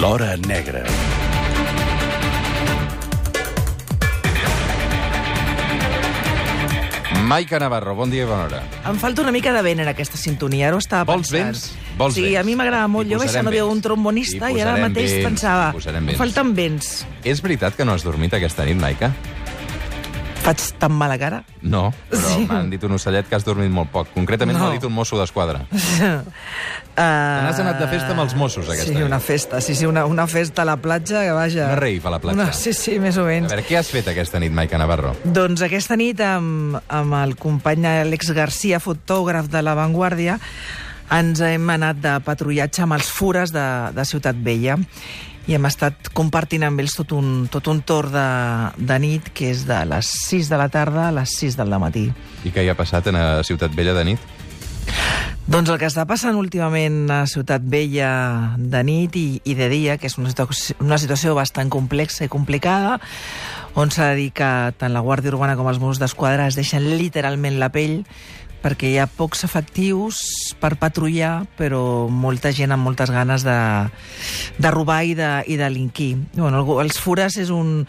L'Hora 0.00 0.36
Negra. 0.36 0.82
Maica 7.24 7.58
Navarro, 7.58 7.94
bon 7.94 8.10
dia 8.10 8.24
i 8.24 8.26
bona 8.26 8.44
hora. 8.44 8.62
Em 8.90 8.98
falta 9.00 9.22
una 9.22 9.32
mica 9.32 9.52
de 9.54 9.62
vent 9.64 9.80
en 9.84 9.88
aquesta 9.88 10.18
sintonia, 10.20 10.68
ara 10.68 10.76
ho 10.76 10.82
estava 10.82 11.06
Vols 11.08 11.30
pensant. 11.30 11.54
vents? 11.54 11.96
Vols 11.96 12.18
sí, 12.18 12.26
vents? 12.26 12.40
a 12.40 12.42
mi 12.44 12.56
m'agrada 12.58 12.88
molt. 12.90 13.08
Jo 13.10 13.20
vaig 13.22 13.30
ser 13.30 13.44
d'un 13.46 13.80
trombonista 13.80 14.50
Hi 14.50 14.58
i 14.58 14.64
ara 14.64 14.76
mateix 14.82 15.14
vents, 15.14 15.28
pensava, 15.30 15.70
em 15.94 16.10
falten 16.18 16.52
vents. 16.58 17.06
És 17.24 17.40
veritat 17.40 17.78
que 17.78 17.86
no 17.86 17.94
has 17.94 18.04
dormit 18.04 18.34
aquesta 18.34 18.66
nit, 18.66 18.76
Maica? 18.76 19.12
Faig 20.44 20.60
tan 20.78 20.92
mala 20.92 21.16
cara? 21.18 21.38
No, 21.62 21.86
però 22.10 22.34
Sí. 22.34 22.44
m'han 22.46 22.68
dit 22.70 22.82
un 22.84 22.92
ocellet 22.92 23.26
que 23.28 23.34
has 23.36 23.44
dormit 23.46 23.70
molt 23.72 23.88
poc. 23.90 24.10
Concretament 24.12 24.58
No. 24.58 24.66
m'ha 24.66 24.72
dit 24.76 24.84
un 24.84 24.92
mosso 24.92 25.16
d'esquadra. 25.18 25.64
Uh, 26.94 27.02
n'has 27.42 27.58
anat 27.58 27.80
de 27.80 27.88
festa 27.90 28.12
amb 28.12 28.20
els 28.22 28.36
Mossos, 28.38 28.68
aquesta 28.68 28.86
Sí, 28.86 28.94
nit. 28.94 29.02
una 29.02 29.18
festa, 29.18 29.60
sí, 29.60 29.74
sí, 29.74 29.84
una, 29.84 30.04
una 30.06 30.28
festa 30.28 30.62
a 30.62 30.64
la 30.64 30.76
platja 30.76 31.24
que 31.24 31.32
vaja... 31.32 31.64
Una 31.66 31.74
rave 31.74 32.00
a 32.04 32.10
la 32.10 32.20
platja. 32.20 32.36
Una, 32.44 32.52
sí, 32.52 32.72
sí, 32.72 33.00
més 33.02 33.16
o 33.18 33.24
A 33.24 33.32
menys. 33.32 33.48
veure, 33.50 33.64
què 33.66 33.76
has 33.80 33.88
fet 33.90 34.06
aquesta 34.12 34.38
nit, 34.38 34.52
Maica 34.54 34.78
Navarro? 34.78 35.10
Doncs 35.24 35.64
aquesta 35.66 35.96
nit 35.98 36.20
amb, 36.22 36.78
amb 36.86 37.16
el 37.18 37.34
company 37.34 37.84
Alex 37.96 38.30
Garcia, 38.30 38.78
fotògraf 38.78 39.48
de 39.50 39.62
La 39.66 39.74
Vanguardia, 39.74 40.38
ens 41.10 41.40
hem 41.42 41.66
anat 41.74 41.98
de 41.98 42.14
patrullatge 42.22 42.86
amb 42.86 42.94
els 42.94 43.10
fures 43.10 43.50
de, 43.50 43.66
de 43.92 44.04
Ciutat 44.06 44.36
Vella 44.46 44.78
i 45.46 45.56
hem 45.56 45.66
estat 45.68 46.08
compartint 46.16 46.64
amb 46.64 46.80
ells 46.80 46.94
tot 46.96 47.12
un, 47.16 47.46
tot 47.52 47.68
un 47.68 47.82
torn 47.84 48.14
de, 48.14 48.28
de 48.78 48.96
nit 49.02 49.28
que 49.36 49.50
és 49.52 49.66
de 49.68 49.82
les 49.90 50.12
6 50.30 50.48
de 50.52 50.60
la 50.60 50.70
tarda 50.72 51.08
a 51.08 51.12
les 51.12 51.36
6 51.40 51.58
del 51.60 51.76
matí. 51.80 52.08
I 52.44 52.54
què 52.54 52.64
hi 52.64 52.72
ha 52.72 52.78
passat 52.78 53.10
a 53.12 53.42
Ciutat 53.44 53.76
Vella 53.76 53.96
de 53.96 54.08
nit? 54.12 54.32
Doncs 55.44 55.68
el 55.68 55.76
que 55.76 55.90
està 55.90 56.06
passant 56.08 56.38
últimament 56.40 57.02
a 57.12 57.24
Ciutat 57.28 57.64
Vella 57.68 58.54
de 58.56 58.80
nit 58.86 59.16
i, 59.20 59.26
i 59.44 59.56
de 59.58 59.68
dia, 59.68 59.98
que 60.00 60.08
és 60.08 60.16
una 60.16 60.32
situació, 60.32 60.78
una 60.80 60.96
situació 60.96 61.34
bastant 61.36 61.68
complexa 61.68 62.24
i 62.24 62.32
complicada, 62.32 62.96
on 63.76 63.92
s'ha 63.92 64.14
de 64.14 64.22
dir 64.22 64.30
que 64.32 64.48
tant 64.80 64.94
la 64.96 65.02
Guàrdia 65.04 65.34
Urbana 65.34 65.58
com 65.58 65.68
els 65.68 65.82
Mossos 65.82 66.00
d'Esquadra 66.00 66.48
es 66.48 66.56
deixen 66.56 66.86
literalment 66.96 67.60
la 67.60 67.68
pell 67.74 68.06
perquè 68.64 68.88
hi 68.88 68.96
ha 68.96 69.04
pocs 69.06 69.44
efectius 69.44 70.16
per 70.60 70.72
patrullar, 70.80 71.44
però 71.58 72.08
molta 72.08 72.48
gent 72.56 72.72
amb 72.72 72.88
moltes 72.88 73.12
ganes 73.12 73.44
de, 73.44 73.56
de 74.56 74.70
robar 74.72 75.02
i 75.04 75.12
de, 75.18 75.28
i 75.52 75.58
delinquir. 75.60 76.14
Bueno, 76.32 76.62
el- 76.64 76.86
els 76.86 76.96
Fures 77.04 77.36
és, 77.36 77.52
un, 77.52 77.82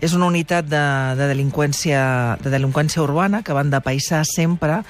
és 0.00 0.16
una 0.16 0.30
unitat 0.32 0.64
de, 0.72 0.82
de, 1.20 1.28
delinqüència, 1.34 2.02
de 2.40 2.50
delinqüència 2.56 3.04
urbana 3.04 3.42
que 3.44 3.52
van 3.52 3.68
de 3.70 3.82
paisà 3.84 4.22
sempre 4.24 4.80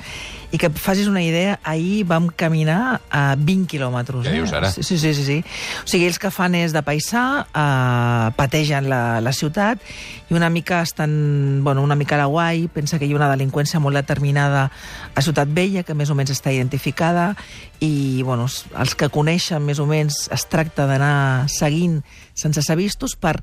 i 0.53 0.58
que 0.61 0.69
facis 0.69 1.08
una 1.08 1.22
idea, 1.25 1.56
ahir 1.64 2.05
vam 2.05 2.27
caminar 2.28 3.00
a 3.08 3.22
20 3.41 3.70
quilòmetres. 3.72 4.27
Què 4.27 4.34
dius 4.36 4.53
ara? 4.53 4.69
Sí, 4.70 4.84
sí, 4.84 4.98
sí, 5.00 5.25
sí. 5.25 5.39
O 5.81 5.89
sigui, 5.89 6.05
ells 6.11 6.20
que 6.20 6.28
fan 6.31 6.55
és 6.59 6.75
de 6.77 6.83
paisà, 6.84 7.25
eh, 7.48 8.27
pategen 8.36 8.91
la, 8.92 9.22
la 9.25 9.33
ciutat 9.33 9.81
i 10.28 10.36
una 10.36 10.50
mica 10.53 10.83
estan, 10.84 11.64
bueno, 11.64 11.83
una 11.83 11.97
mica 11.97 12.19
a 12.19 12.22
la 12.22 12.28
guai, 12.28 12.69
pensa 12.69 13.00
que 13.00 13.09
hi 13.09 13.17
ha 13.17 13.20
una 13.20 13.31
delinqüència 13.33 13.81
molt 13.81 13.97
determinada 13.97 14.69
a 15.14 15.25
Ciutat 15.25 15.48
Vella, 15.56 15.86
que 15.89 15.97
més 15.97 16.12
o 16.12 16.17
menys 16.19 16.36
està 16.36 16.53
identificada, 16.53 17.33
i 17.81 18.22
bueno, 18.22 18.44
els 18.44 18.94
que 18.94 19.09
coneixen 19.12 19.64
més 19.64 19.81
o 19.81 19.89
menys 19.89 20.27
es 20.33 20.47
tracta 20.53 20.87
d'anar 20.87 21.48
seguint 21.53 22.03
sense 22.37 22.61
ser 22.61 22.77
vistos 22.77 23.16
per 23.16 23.39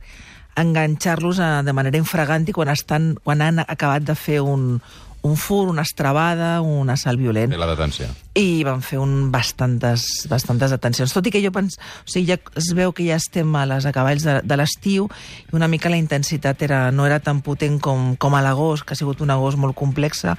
enganxar-los 0.60 1.40
eh, 1.42 1.52
de 1.66 1.74
manera 1.74 1.98
infraganti 1.98 2.54
quan, 2.54 2.70
estan, 2.70 3.16
quan 3.24 3.42
han 3.42 3.64
acabat 3.66 4.06
de 4.06 4.16
fer 4.16 4.42
un, 4.42 4.78
un 5.22 5.36
fur, 5.38 5.68
una 5.68 5.84
estrabada, 5.84 6.62
un 6.62 6.90
assalt 6.90 7.20
violent 7.20 7.52
Fer 7.52 7.60
la 7.60 7.70
detenció. 7.72 8.08
I 8.40 8.64
van 8.64 8.80
fer 8.86 9.00
un 9.02 9.32
bastantes, 9.34 10.06
bastantes 10.32 10.72
detencions. 10.72 11.12
Tot 11.14 11.28
i 11.28 11.32
que 11.34 11.42
jo 11.44 11.52
pens... 11.52 11.76
O 12.06 12.10
sigui, 12.10 12.30
ja 12.32 12.38
es 12.60 12.70
veu 12.78 12.94
que 12.96 13.04
ja 13.04 13.18
estem 13.20 13.52
a 13.60 13.66
les 13.68 13.86
acaballs 13.90 14.24
de, 14.24 14.38
de 14.48 14.58
l'estiu 14.60 15.10
i 15.50 15.56
una 15.58 15.68
mica 15.68 15.92
la 15.92 16.00
intensitat 16.00 16.62
era, 16.64 16.80
no 16.96 17.08
era 17.08 17.20
tan 17.24 17.42
potent 17.44 17.80
com, 17.84 18.14
com 18.16 18.38
a 18.38 18.44
l'agost, 18.46 18.86
que 18.88 18.96
ha 18.96 19.00
sigut 19.00 19.20
un 19.26 19.34
agost 19.34 19.60
molt 19.60 19.76
complexa, 19.78 20.38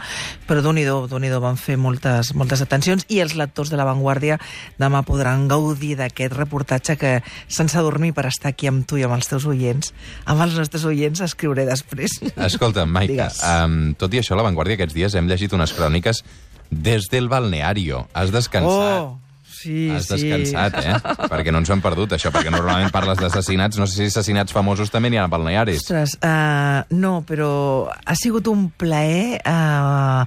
però 0.48 0.64
d'un 0.64 0.80
i 0.80 0.86
do, 0.88 1.02
d'un 1.10 1.26
i 1.26 1.32
do 1.32 1.40
van 1.44 1.60
fer 1.60 1.76
moltes, 1.80 2.32
moltes 2.38 2.64
detencions 2.64 3.04
i 3.12 3.20
els 3.20 3.36
lectors 3.36 3.72
de 3.72 3.80
La 3.80 3.88
Vanguardia 3.88 4.40
demà 4.80 5.02
podran 5.06 5.46
gaudir 5.50 5.96
d'aquest 6.00 6.36
reportatge 6.38 6.96
que 7.00 7.14
sense 7.48 7.84
dormir 7.84 8.14
per 8.16 8.26
estar 8.30 8.54
aquí 8.54 8.70
amb 8.70 8.86
tu 8.88 9.00
i 9.00 9.04
amb 9.04 9.18
els 9.18 9.28
teus 9.28 9.44
oients, 9.50 9.92
amb 10.24 10.46
els 10.46 10.56
nostres 10.56 10.86
oients 10.88 11.20
escriuré 11.26 11.66
després. 11.68 12.16
Escolta, 12.50 12.86
Maica, 12.86 13.28
um, 13.64 13.92
tot 14.00 14.14
i 14.14 14.22
això, 14.22 14.36
a 14.36 14.40
La 14.40 14.46
Vanguardia 14.48 14.80
aquests 14.80 14.96
dies 14.96 15.18
hem 15.18 15.28
llegit 15.28 15.52
unes 15.56 15.76
cròniques 15.76 16.24
des 16.70 17.10
del 17.10 17.28
balneario. 17.28 18.06
Has 18.14 18.30
descansat. 18.32 19.02
Oh, 19.02 19.18
sí, 19.44 19.90
Has 19.90 20.06
sí. 20.06 20.14
descansat, 20.16 20.78
eh? 20.80 20.94
perquè 21.28 21.52
no 21.52 21.60
ens 21.60 21.68
ho 21.68 21.74
hem 21.74 21.82
perdut, 21.84 22.14
això, 22.16 22.32
perquè 22.32 22.52
normalment 22.52 22.92
parles 22.94 23.20
d'assassinats, 23.20 23.78
no 23.80 23.88
sé 23.90 23.98
si 23.98 24.08
assassinats 24.08 24.54
famosos 24.56 24.92
també 24.92 25.10
n'hi 25.10 25.20
ha 25.20 25.26
a 25.28 25.32
balnearis. 25.32 25.82
Ostres, 25.82 26.16
uh, 26.24 26.86
no, 26.96 27.20
però 27.28 27.50
ha 27.90 28.16
sigut 28.18 28.48
un 28.52 28.70
plaer... 28.70 29.42
Uh, 29.44 30.24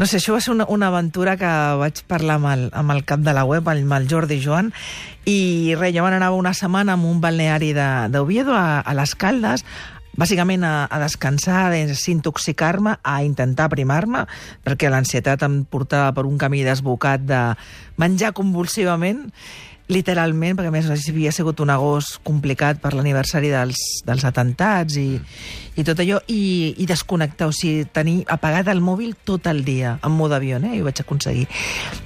no 0.00 0.08
sé, 0.08 0.18
això 0.18 0.34
va 0.34 0.42
ser 0.42 0.54
una, 0.56 0.66
una 0.72 0.90
aventura 0.90 1.36
que 1.38 1.54
vaig 1.78 2.02
parlar 2.10 2.40
amb 2.40 2.50
el, 2.50 2.68
amb 2.74 2.96
el 2.96 3.04
cap 3.06 3.22
de 3.22 3.36
la 3.36 3.46
web, 3.46 3.68
amb 3.68 3.98
el 4.00 4.08
Jordi 4.10 4.40
Joan, 4.42 4.72
i 5.28 5.76
res, 5.78 5.94
jo 5.94 6.06
anava 6.08 6.34
una 6.34 6.54
setmana 6.56 6.96
amb 6.96 7.06
un 7.06 7.20
balneari 7.22 7.70
d'Oviedo, 7.76 8.56
a, 8.56 8.80
a 8.80 8.94
les 8.98 9.14
Caldes, 9.14 9.62
bàsicament 10.18 10.64
a, 10.66 10.74
a 10.86 11.00
descansar, 11.02 11.66
a 11.66 11.72
desintoxicar-me, 11.72 12.98
a 13.02 13.18
intentar 13.24 13.70
primar-me, 13.72 14.26
perquè 14.64 14.90
l'ansietat 14.92 15.44
em 15.46 15.62
portava 15.64 16.12
per 16.16 16.26
un 16.28 16.38
camí 16.40 16.62
desbocat 16.66 17.24
de 17.24 17.42
menjar 18.00 18.34
convulsivament, 18.36 19.28
literalment, 19.92 20.56
perquè 20.56 20.70
a 20.70 20.74
més 20.74 20.88
havia 21.10 21.32
sigut 21.34 21.60
un 21.60 21.72
agost 21.72 22.20
complicat 22.26 22.80
per 22.82 22.92
l'aniversari 22.96 23.50
dels, 23.52 23.80
dels 24.06 24.24
atentats 24.28 24.96
i, 25.00 25.08
i 25.76 25.84
tot 25.86 26.00
allò, 26.02 26.20
i, 26.32 26.74
i 26.78 26.86
desconnectar, 26.88 27.50
o 27.50 27.56
sigui, 27.56 27.88
tenir 27.92 28.22
apagat 28.32 28.70
el 28.72 28.80
mòbil 28.84 29.16
tot 29.28 29.48
el 29.50 29.64
dia, 29.66 29.96
en 30.04 30.16
mode 30.16 30.38
avió, 30.38 30.60
eh? 30.62 30.76
i 30.76 30.80
ho 30.80 30.88
vaig 30.88 31.02
aconseguir. 31.02 31.48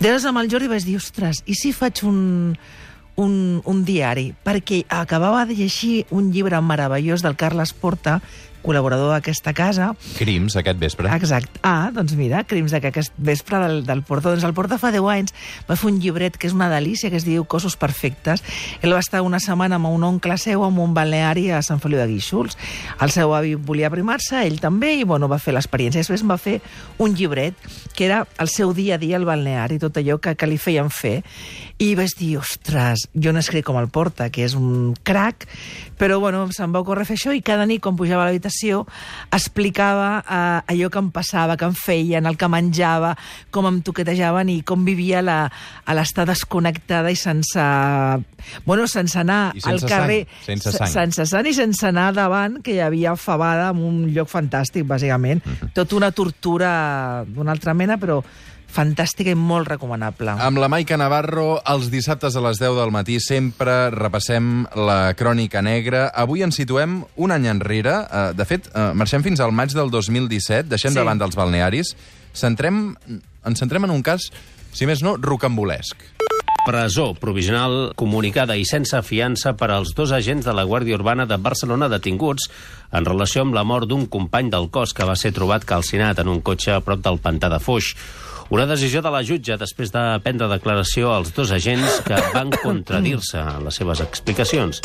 Llavors 0.01 0.27
amb 0.31 0.43
el 0.43 0.51
Jordi 0.53 0.73
vaig 0.73 0.89
dir, 0.89 0.99
ostres, 1.01 1.43
i 1.47 1.59
si 1.59 1.75
faig 1.77 2.03
un, 2.09 2.19
un, 3.17 3.63
un 3.65 3.85
diari? 3.89 4.31
Perquè 4.47 4.85
acabava 4.89 5.45
de 5.49 5.57
llegir 5.59 6.05
un 6.11 6.31
llibre 6.33 6.61
meravellós 6.63 7.25
del 7.25 7.37
Carles 7.37 7.73
Porta, 7.73 8.21
col·laborador 8.67 9.13
d'aquesta 9.15 9.53
casa, 9.55 9.93
Crims, 10.19 10.57
aquest 10.59 10.79
vespre. 10.81 11.11
Exacte. 11.15 11.61
Ah, 11.63 11.91
doncs 11.95 12.17
mira, 12.19 12.43
Crims 12.49 12.75
d'aquest 12.75 13.15
vespre 13.17 13.61
del, 13.63 13.79
del 13.87 14.03
Porta. 14.07 14.33
Doncs 14.33 14.47
el 14.47 14.55
Porta 14.57 14.79
fa 14.83 14.91
10 14.95 15.07
anys 15.13 15.35
va 15.69 15.77
fer 15.79 15.91
un 15.93 16.01
llibret 16.03 16.37
que 16.37 16.49
és 16.51 16.57
una 16.57 16.69
delícia, 16.73 17.11
que 17.13 17.21
es 17.21 17.27
diu 17.27 17.47
Cossos 17.47 17.79
Perfectes. 17.79 18.43
Ell 18.83 18.95
va 18.97 19.03
estar 19.05 19.23
una 19.25 19.41
setmana 19.43 19.79
amb 19.79 19.91
un 19.93 20.07
oncle 20.07 20.39
seu 20.43 20.67
en 20.67 20.81
un 20.83 20.97
balneari 20.97 21.49
a 21.55 21.63
Sant 21.67 21.83
Feliu 21.83 22.01
de 22.03 22.09
Guíxols. 22.11 22.59
El 23.03 23.15
seu 23.15 23.35
avi 23.37 23.55
volia 23.55 23.93
primar-se, 23.93 24.43
ell 24.43 24.59
també, 24.63 24.97
i 24.99 25.07
bueno, 25.07 25.31
va 25.31 25.41
fer 25.43 25.55
l'experiència. 25.55 26.03
Després 26.03 26.27
va 26.27 26.39
fer 26.41 26.59
un 26.99 27.15
llibret 27.15 27.55
que 27.95 28.09
era 28.09 28.25
el 28.43 28.51
seu 28.51 28.75
dia 28.75 28.97
a 28.97 29.03
dia 29.03 29.21
al 29.21 29.29
balneari, 29.29 29.79
tot 29.83 29.97
allò 30.01 30.19
que, 30.19 30.35
que 30.35 30.51
li 30.51 30.59
feien 30.59 30.91
fer. 30.91 31.21
I 31.77 31.91
vaig 31.93 32.15
dir, 32.17 32.39
ostres, 32.41 33.03
jo 33.13 33.35
no 33.37 33.41
escric 33.43 33.67
com 33.69 33.77
el 33.77 33.91
Porta, 33.93 34.31
que 34.33 34.47
és 34.47 34.55
un 34.57 34.95
crac, 35.05 35.45
però 36.01 36.17
bueno, 36.23 36.47
se'm 36.57 36.73
va 36.73 36.81
ocórrer 36.81 37.05
fer 37.05 37.19
això 37.19 37.35
i 37.37 37.43
cada 37.45 37.67
nit, 37.69 37.83
quan 37.85 37.99
pujava 37.99 38.25
a 38.25 38.31
l'habitació, 38.31 38.87
explicava 39.29 40.07
eh, 40.23 40.73
allò 40.73 40.89
que 40.89 41.03
em 41.05 41.11
passava, 41.13 41.59
que 41.61 41.69
em 41.69 41.77
feien, 41.77 42.25
el 42.25 42.39
que 42.41 42.49
menjava, 42.49 43.13
com 43.53 43.69
em 43.69 43.83
toquetejaven 43.85 44.55
i 44.55 44.57
com 44.65 44.89
vivia 44.89 45.21
la, 45.21 45.37
a 45.85 45.99
l'estar 45.99 46.25
desconnectada 46.33 47.13
i 47.13 47.21
sense... 47.21 47.69
Bueno, 48.65 48.89
sense 48.89 49.21
anar 49.21 49.53
I 49.53 49.61
sense 49.61 49.75
al 49.75 49.93
carrer... 49.93 50.21
sang, 50.25 50.49
sense 50.49 50.77
sang. 50.79 50.93
Sense 50.97 51.29
sang 51.29 51.53
i 51.53 51.57
sense 51.61 51.93
anar 51.93 52.09
davant, 52.17 52.63
que 52.65 52.79
hi 52.79 52.81
havia 52.81 53.19
fabada 53.21 53.69
en 53.77 53.85
un 53.85 54.03
lloc 54.17 54.33
fantàstic, 54.33 54.89
bàsicament. 54.89 55.45
Mhm. 55.45 55.75
Tot 55.77 55.93
una 55.93 56.09
tortura 56.09 57.25
d'una 57.29 57.53
altra 57.53 57.77
mena, 57.77 58.01
però 58.01 58.23
fantàstica 58.77 59.33
i 59.33 59.39
molt 59.39 59.71
recomanable. 59.73 60.37
Amb 60.45 60.61
la 60.61 60.69
Maica 60.69 60.99
Navarro, 61.01 61.63
els 61.65 61.89
dissabtes 61.93 62.37
a 62.37 62.43
les 62.45 62.61
10 62.61 62.77
del 62.77 62.93
matí 62.95 63.17
sempre 63.25 63.89
repassem 63.95 64.67
la 64.77 65.15
crònica 65.17 65.63
negra. 65.65 66.07
Avui 66.15 66.45
ens 66.45 66.59
situem 66.61 67.01
un 67.17 67.33
any 67.33 67.49
enrere. 67.51 67.97
Eh, 68.07 68.33
De 68.37 68.45
fet, 68.45 68.69
eh, 68.75 68.91
marxem 68.95 69.23
fins 69.25 69.41
al 69.41 69.53
maig 69.53 69.73
del 69.73 69.91
2017, 69.91 70.69
deixem 70.69 70.93
Sí. 70.93 70.99
de 70.99 71.05
banda 71.05 71.25
els 71.25 71.37
balnearis. 71.37 71.97
Centrem, 72.35 72.95
ens 73.47 73.59
centrem 73.59 73.85
en 73.85 73.91
un 73.91 74.03
cas, 74.03 74.31
si 74.73 74.85
més 74.87 75.03
no, 75.03 75.17
rocambolesc. 75.17 75.97
Presó 76.67 77.15
provisional 77.15 77.93
comunicada 77.95 78.57
i 78.59 78.65
sense 78.67 78.99
fiança 79.07 79.53
per 79.57 79.71
als 79.71 79.95
dos 79.95 80.11
agents 80.11 80.45
de 80.45 80.53
la 80.53 80.65
Guàrdia 80.67 80.97
Urbana 80.99 81.25
de 81.25 81.37
Barcelona 81.39 81.89
detinguts 81.89 82.49
en 82.91 83.05
relació 83.07 83.43
amb 83.43 83.55
la 83.55 83.63
mort 83.63 83.87
d'un 83.87 84.07
company 84.11 84.51
del 84.51 84.69
cos 84.75 84.93
que 84.93 85.05
va 85.07 85.15
ser 85.15 85.31
trobat 85.33 85.65
calcinat 85.65 86.19
en 86.19 86.29
un 86.29 86.41
cotxe 86.43 86.73
a 86.75 86.81
prop 86.81 87.01
del 87.05 87.21
pantà 87.23 87.49
de 87.49 87.61
Foix. 87.63 87.95
Una 88.49 88.63
decisió 88.67 89.01
de 89.03 89.11
la 89.11 89.25
jutge 89.27 89.57
després 89.59 89.91
de 89.91 90.03
prendre 90.23 90.47
declaració 90.47 91.11
als 91.11 91.33
dos 91.35 91.51
agents 91.51 91.99
que 92.07 92.19
van 92.31 92.53
contradir-se 92.67 93.43
en 93.43 93.67
les 93.67 93.75
seves 93.81 94.03
explicacions. 94.05 94.79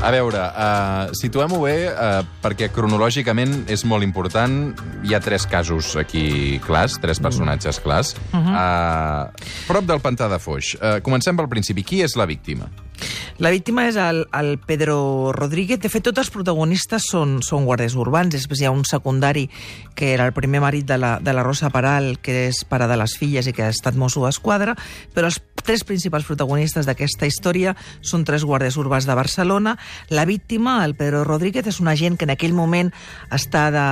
A 0.00 0.08
veure, 0.10 0.40
uh, 0.42 1.12
situem-ho 1.14 1.60
bé, 1.62 1.74
uh, 1.92 2.24
perquè 2.42 2.70
cronològicament 2.74 3.68
és 3.70 3.84
molt 3.86 4.02
important. 4.02 4.72
Hi 5.06 5.14
ha 5.14 5.20
tres 5.22 5.46
casos 5.46 5.92
aquí 6.00 6.58
clars, 6.64 6.96
tres 6.98 7.20
personatges 7.22 7.78
clars. 7.84 8.16
Uh 8.32 8.40
-huh. 8.40 8.54
uh, 8.56 9.50
prop 9.68 9.84
del 9.84 10.00
pantà 10.00 10.26
de 10.28 10.38
Foix. 10.40 10.74
Uh, 10.74 10.98
comencem 11.04 11.36
pel 11.36 11.48
principi. 11.48 11.84
Qui 11.84 12.02
és 12.02 12.16
la 12.16 12.26
víctima? 12.26 12.66
La 13.40 13.48
víctima 13.48 13.86
és 13.88 13.96
el, 13.96 14.26
el 14.36 14.58
Pedro 14.58 15.32
Rodríguez. 15.32 15.80
De 15.80 15.88
fet, 15.88 16.04
tots 16.04 16.20
els 16.20 16.30
protagonistes 16.32 17.06
són, 17.08 17.38
són 17.46 17.64
guàrdies 17.64 17.96
urbans. 17.96 18.34
Després 18.34 18.60
hi 18.60 18.68
ha 18.68 18.74
un 18.74 18.84
secundari 18.84 19.46
que 19.96 20.12
era 20.12 20.26
el 20.28 20.34
primer 20.36 20.60
marit 20.60 20.84
de 20.88 20.98
la, 21.00 21.14
de 21.20 21.32
la 21.32 21.44
Rosa 21.46 21.70
Peral, 21.72 22.18
que 22.20 22.48
és 22.50 22.62
pare 22.68 22.88
de 22.90 22.98
les 23.00 23.16
filles 23.16 23.48
i 23.48 23.54
que 23.56 23.64
ha 23.64 23.72
estat 23.72 23.96
mosso 23.96 24.20
d'esquadra, 24.24 24.74
però 25.14 25.30
els 25.30 25.40
tres 25.60 25.84
principals 25.88 26.26
protagonistes 26.28 26.88
d'aquesta 26.88 27.28
història 27.28 27.74
són 28.00 28.26
tres 28.28 28.44
guàrdies 28.44 28.76
urbans 28.80 29.08
de 29.08 29.16
Barcelona. 29.16 29.76
La 30.08 30.26
víctima, 30.28 30.78
el 30.84 30.94
Pedro 30.98 31.24
Rodríguez, 31.24 31.66
és 31.68 31.80
un 31.80 31.88
agent 31.88 32.18
que 32.20 32.28
en 32.28 32.34
aquell 32.36 32.56
moment 32.56 32.92
està, 33.32 33.68
de, 33.72 33.86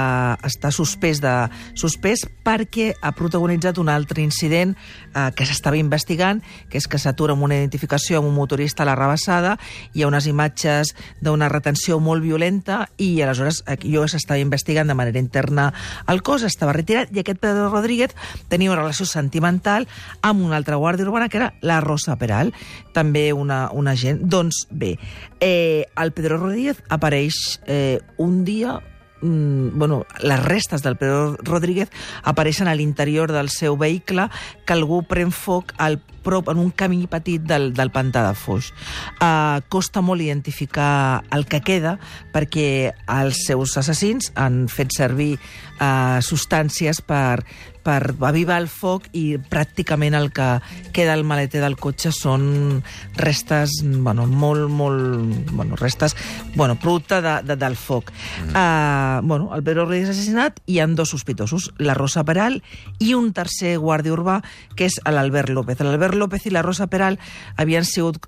està 0.49 0.73
suspès, 0.75 1.23
de, 1.25 1.35
suspès 1.79 2.27
perquè 2.45 2.91
ha 3.01 3.13
protagonitzat 3.17 3.81
un 3.81 3.89
altre 3.93 4.25
incident 4.25 4.75
eh, 4.77 5.29
que 5.37 5.49
s'estava 5.49 5.81
investigant, 5.81 6.43
que 6.69 6.81
és 6.81 6.89
que 6.89 7.01
s'atura 7.01 7.37
amb 7.37 7.49
una 7.49 7.57
identificació 7.57 8.21
amb 8.21 8.29
un 8.29 8.37
motorista 8.37 8.85
a 8.85 8.91
la 8.91 8.98
rebassada, 8.99 9.56
hi 9.95 10.03
ha 10.03 10.11
unes 10.11 10.27
imatges 10.31 10.95
d'una 11.25 11.49
retenció 11.53 11.99
molt 12.03 12.25
violenta 12.25 12.85
i 12.99 13.11
aleshores 13.23 13.62
jo 13.85 14.06
s'estava 14.09 14.43
investigant 14.43 14.89
de 14.89 14.97
manera 14.99 15.23
interna 15.23 15.71
el 16.09 16.23
cos, 16.23 16.45
estava 16.47 16.75
retirat 16.77 17.12
i 17.15 17.23
aquest 17.23 17.41
Pedro 17.43 17.69
Rodríguez 17.71 18.15
tenia 18.49 18.73
una 18.73 18.83
relació 18.83 19.06
sentimental 19.06 19.89
amb 20.23 20.45
una 20.45 20.59
altra 20.59 20.77
guàrdia 20.77 21.06
urbana 21.06 21.29
que 21.29 21.41
era 21.41 21.53
la 21.62 21.81
Rosa 21.81 22.17
Peral, 22.19 22.53
també 22.93 23.33
una, 23.33 23.69
una 23.73 23.95
gent. 23.97 24.23
Doncs 24.29 24.67
bé, 24.71 24.97
eh, 25.41 25.87
el 25.97 26.12
Pedro 26.12 26.39
Rodríguez 26.39 26.83
apareix 26.89 27.61
eh, 27.67 28.00
un 28.19 28.45
dia 28.45 28.79
bueno, 29.20 30.06
les 30.23 30.43
restes 30.44 30.82
del 30.82 30.97
Pedro 30.97 31.37
Rodríguez 31.43 31.91
apareixen 32.23 32.69
a 32.69 32.75
l'interior 32.75 33.32
del 33.32 33.50
seu 33.50 33.76
vehicle 33.76 34.29
que 34.65 34.76
algú 34.76 35.03
pren 35.09 35.32
foc 35.35 35.75
al 35.79 35.99
prop, 36.23 36.50
en 36.53 36.59
un 36.59 36.70
camí 36.70 37.06
petit 37.09 37.43
del, 37.43 37.73
del 37.75 37.91
pantà 37.94 38.23
de 38.26 38.35
Foix. 38.37 38.70
Uh, 39.17 39.65
costa 39.73 40.03
molt 40.05 40.23
identificar 40.23 41.25
el 41.35 41.47
que 41.49 41.62
queda 41.65 41.97
perquè 42.35 42.93
els 43.09 43.44
seus 43.47 43.76
assassins 43.81 44.32
han 44.37 44.67
fet 44.69 44.93
servir 44.94 45.35
uh, 45.38 46.21
substàncies 46.25 47.00
per, 47.06 47.47
per 47.88 48.12
avivar 48.29 48.58
el 48.61 48.69
foc 48.69 49.08
i 49.17 49.38
pràcticament 49.40 50.17
el 50.19 50.29
que 50.37 50.49
queda 50.93 51.14
al 51.17 51.25
maleter 51.25 51.62
del 51.64 51.79
cotxe 51.81 52.12
són 52.12 52.82
restes, 53.17 53.81
bueno, 53.82 54.26
molt, 54.29 54.69
molt... 54.69 55.49
Bueno, 55.52 55.76
restes, 55.81 56.14
bueno, 56.55 56.76
producte 56.79 57.23
de, 57.25 57.38
de, 57.49 57.56
del 57.56 57.76
foc. 57.81 58.12
Mm. 58.12 58.50
Uh, 58.52 59.26
bueno, 59.26 59.50
el 59.56 59.62
Pedro 59.64 59.87
Rodríguez 59.87 60.12
assassinat 60.12 60.61
i 60.67 60.79
hi 60.79 60.82
han 60.85 60.94
dos 60.99 61.11
sospitosos, 61.11 61.73
la 61.79 61.96
Rosa 61.96 62.23
Peral 62.29 62.61
i 63.02 63.14
un 63.17 63.32
tercer 63.35 63.76
guàrdia 63.81 64.12
urbà, 64.14 64.38
que 64.76 64.87
és 64.87 64.99
l'Albert 65.08 65.50
López. 65.50 65.81
L'Albert 65.82 66.14
López 66.19 66.46
i 66.46 66.52
la 66.55 66.62
Rosa 66.62 66.87
Peral 66.93 67.19
havien 67.56 67.87
sigut 67.88 68.20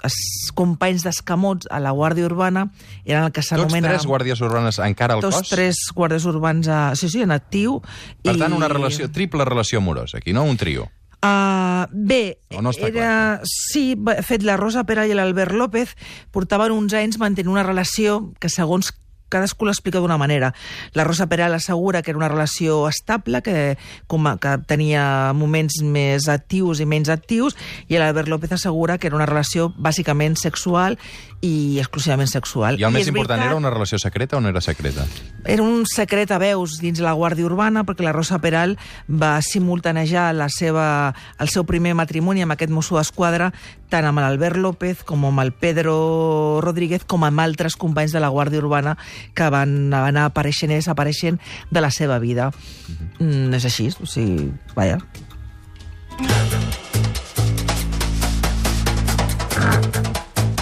companys 0.58 1.04
d'escamots 1.06 1.68
a 1.70 1.78
la 1.82 1.92
Guàrdia 1.94 2.26
Urbana, 2.26 2.66
eren 3.04 3.28
el 3.28 3.34
que 3.36 3.44
s'anomena... 3.44 3.92
Tots 3.92 4.00
tres 4.00 4.08
guàrdies 4.08 4.42
urbanes 4.42 4.80
encara 4.82 5.18
al 5.18 5.24
tots 5.24 5.36
cos? 5.36 5.46
Tots 5.46 5.54
tres 5.54 5.84
guàrdies 5.94 6.26
urbans, 6.30 6.70
a, 6.70 6.80
sí, 6.98 7.10
sí, 7.12 7.22
en 7.22 7.36
actiu. 7.36 7.78
Per 8.24 8.34
i... 8.34 8.40
tant, 8.40 8.56
una 8.56 8.70
relació, 8.72 9.10
triple 9.12 9.46
relació 9.50 9.82
amorosa, 9.82 10.18
aquí, 10.18 10.32
no? 10.32 10.44
Un 10.44 10.56
trio. 10.56 10.88
Uh, 11.20 11.84
bé, 11.92 12.38
O 12.56 12.62
no 12.62 12.70
era... 12.72 13.42
Sí, 13.44 13.94
de 13.94 14.22
fet, 14.24 14.42
la 14.42 14.56
Rosa 14.56 14.86
Pera 14.88 15.04
i 15.04 15.12
l'Albert 15.12 15.52
López 15.52 15.92
portaven 16.32 16.72
uns 16.72 16.94
anys 16.96 17.18
mantenint 17.20 17.52
una 17.52 17.64
relació 17.66 18.32
que, 18.40 18.48
segons 18.48 18.94
cadascú 19.30 19.64
l'explica 19.64 20.00
d'una 20.02 20.18
manera. 20.18 20.52
La 20.92 21.04
Rosa 21.08 21.26
Peral 21.30 21.54
assegura 21.54 22.02
que 22.02 22.10
era 22.10 22.18
una 22.18 22.28
relació 22.28 22.88
estable, 22.88 23.40
que, 23.42 23.78
com, 24.06 24.26
a- 24.26 24.36
que 24.36 24.58
tenia 24.66 25.32
moments 25.32 25.80
més 25.82 26.28
actius 26.28 26.80
i 26.80 26.86
menys 26.86 27.08
actius, 27.08 27.56
i 27.88 27.96
l'Albert 27.96 28.28
López 28.28 28.52
assegura 28.52 28.98
que 28.98 29.06
era 29.08 29.16
una 29.16 29.26
relació 29.26 29.70
bàsicament 29.78 30.36
sexual 30.36 30.98
i 31.40 31.78
exclusivament 31.80 32.28
sexual. 32.28 32.76
I 32.78 32.84
el 32.84 32.92
més 32.92 33.06
és 33.06 33.08
important, 33.08 33.38
veritat- 33.40 33.54
era 33.54 33.56
una 33.56 33.70
relació 33.70 33.98
secreta 33.98 34.36
o 34.36 34.40
no 34.42 34.48
era 34.50 34.60
secreta? 34.60 35.06
era 35.44 35.62
un 35.62 35.86
secret 35.86 36.30
a 36.32 36.38
veus 36.38 36.78
dins 36.82 36.98
la 37.00 37.14
Guàrdia 37.16 37.46
Urbana 37.46 37.84
perquè 37.88 38.02
la 38.04 38.12
Rosa 38.12 38.38
Peral 38.42 38.76
va 39.08 39.40
simultanejar 39.40 40.34
la 40.34 40.48
seva, 40.52 41.14
el 41.38 41.48
seu 41.48 41.64
primer 41.64 41.94
matrimoni 41.94 42.42
amb 42.44 42.52
aquest 42.52 42.70
mosso 42.74 42.98
d'esquadra 42.98 43.52
tant 43.90 44.06
amb 44.06 44.22
l'Albert 44.22 44.56
López 44.56 45.04
com 45.06 45.26
amb 45.28 45.42
el 45.42 45.52
Pedro 45.52 46.60
Rodríguez 46.64 47.04
com 47.10 47.26
amb 47.26 47.42
altres 47.42 47.76
companys 47.80 48.14
de 48.14 48.22
la 48.22 48.30
Guàrdia 48.32 48.62
Urbana 48.62 48.96
que 49.34 49.50
van 49.52 49.92
anar 49.94 50.28
apareixent 50.30 50.72
i 50.72 50.78
desapareixent 50.78 51.40
de 51.70 51.82
la 51.82 51.90
seva 51.90 52.20
vida. 52.22 52.52
Mm, 53.18 53.50
és 53.58 53.66
així, 53.66 53.90
o 54.00 54.06
sigui, 54.06 54.52
vaja. 54.78 55.00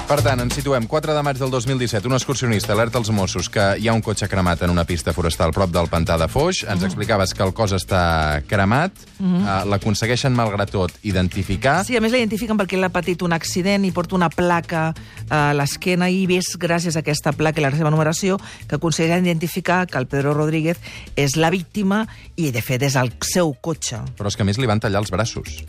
Per 0.08 0.22
tant, 0.24 0.40
ens 0.40 0.54
situem 0.56 0.86
4 0.88 1.12
de 1.12 1.20
maig 1.20 1.36
del 1.36 1.50
2017. 1.52 2.08
Un 2.08 2.16
excursionista 2.16 2.72
alerta 2.72 2.96
als 2.96 3.10
Mossos 3.12 3.50
que 3.52 3.64
hi 3.76 3.90
ha 3.90 3.92
un 3.92 4.00
cotxe 4.00 4.24
cremat 4.32 4.62
en 4.64 4.70
una 4.72 4.86
pista 4.88 5.12
forestal 5.12 5.52
prop 5.52 5.68
del 5.68 5.90
pantà 5.92 6.16
de 6.16 6.24
Foix. 6.32 6.62
Ens 6.64 6.86
explicaves 6.86 7.34
que 7.36 7.44
el 7.44 7.52
cos 7.52 7.74
està 7.76 8.40
cremat. 8.48 8.96
Uh, 9.20 9.66
L'aconsegueixen, 9.68 10.32
malgrat 10.32 10.72
tot, 10.72 10.94
identificar. 11.04 11.82
Sí, 11.84 11.98
a 11.98 12.00
més 12.00 12.16
l'identifiquen 12.16 12.56
perquè 12.56 12.78
ell 12.78 12.88
ha 12.88 12.92
patit 12.94 13.20
un 13.26 13.36
accident 13.36 13.84
i 13.84 13.92
porta 13.92 14.16
una 14.16 14.30
placa 14.32 14.86
a 15.28 15.42
l'esquena 15.52 16.08
i 16.08 16.24
ves 16.30 16.54
gràcies 16.56 16.96
a 16.96 17.04
aquesta 17.04 17.34
placa 17.36 17.60
i 17.60 17.66
la 17.66 17.74
seva 17.76 17.92
numeració 17.92 18.40
que 18.64 18.80
aconsegueixen 18.80 19.28
identificar 19.28 19.82
que 19.92 20.00
el 20.00 20.08
Pedro 20.08 20.32
Rodríguez 20.32 20.80
és 21.20 21.36
la 21.36 21.52
víctima 21.52 22.06
i, 22.34 22.48
de 22.48 22.64
fet, 22.64 22.88
és 22.88 22.96
el 22.96 23.12
seu 23.20 23.52
cotxe. 23.60 24.00
Però 24.16 24.32
és 24.32 24.40
que, 24.40 24.46
a 24.46 24.48
més, 24.48 24.56
li 24.56 24.72
van 24.72 24.80
tallar 24.80 25.04
els 25.04 25.12
braços. 25.12 25.60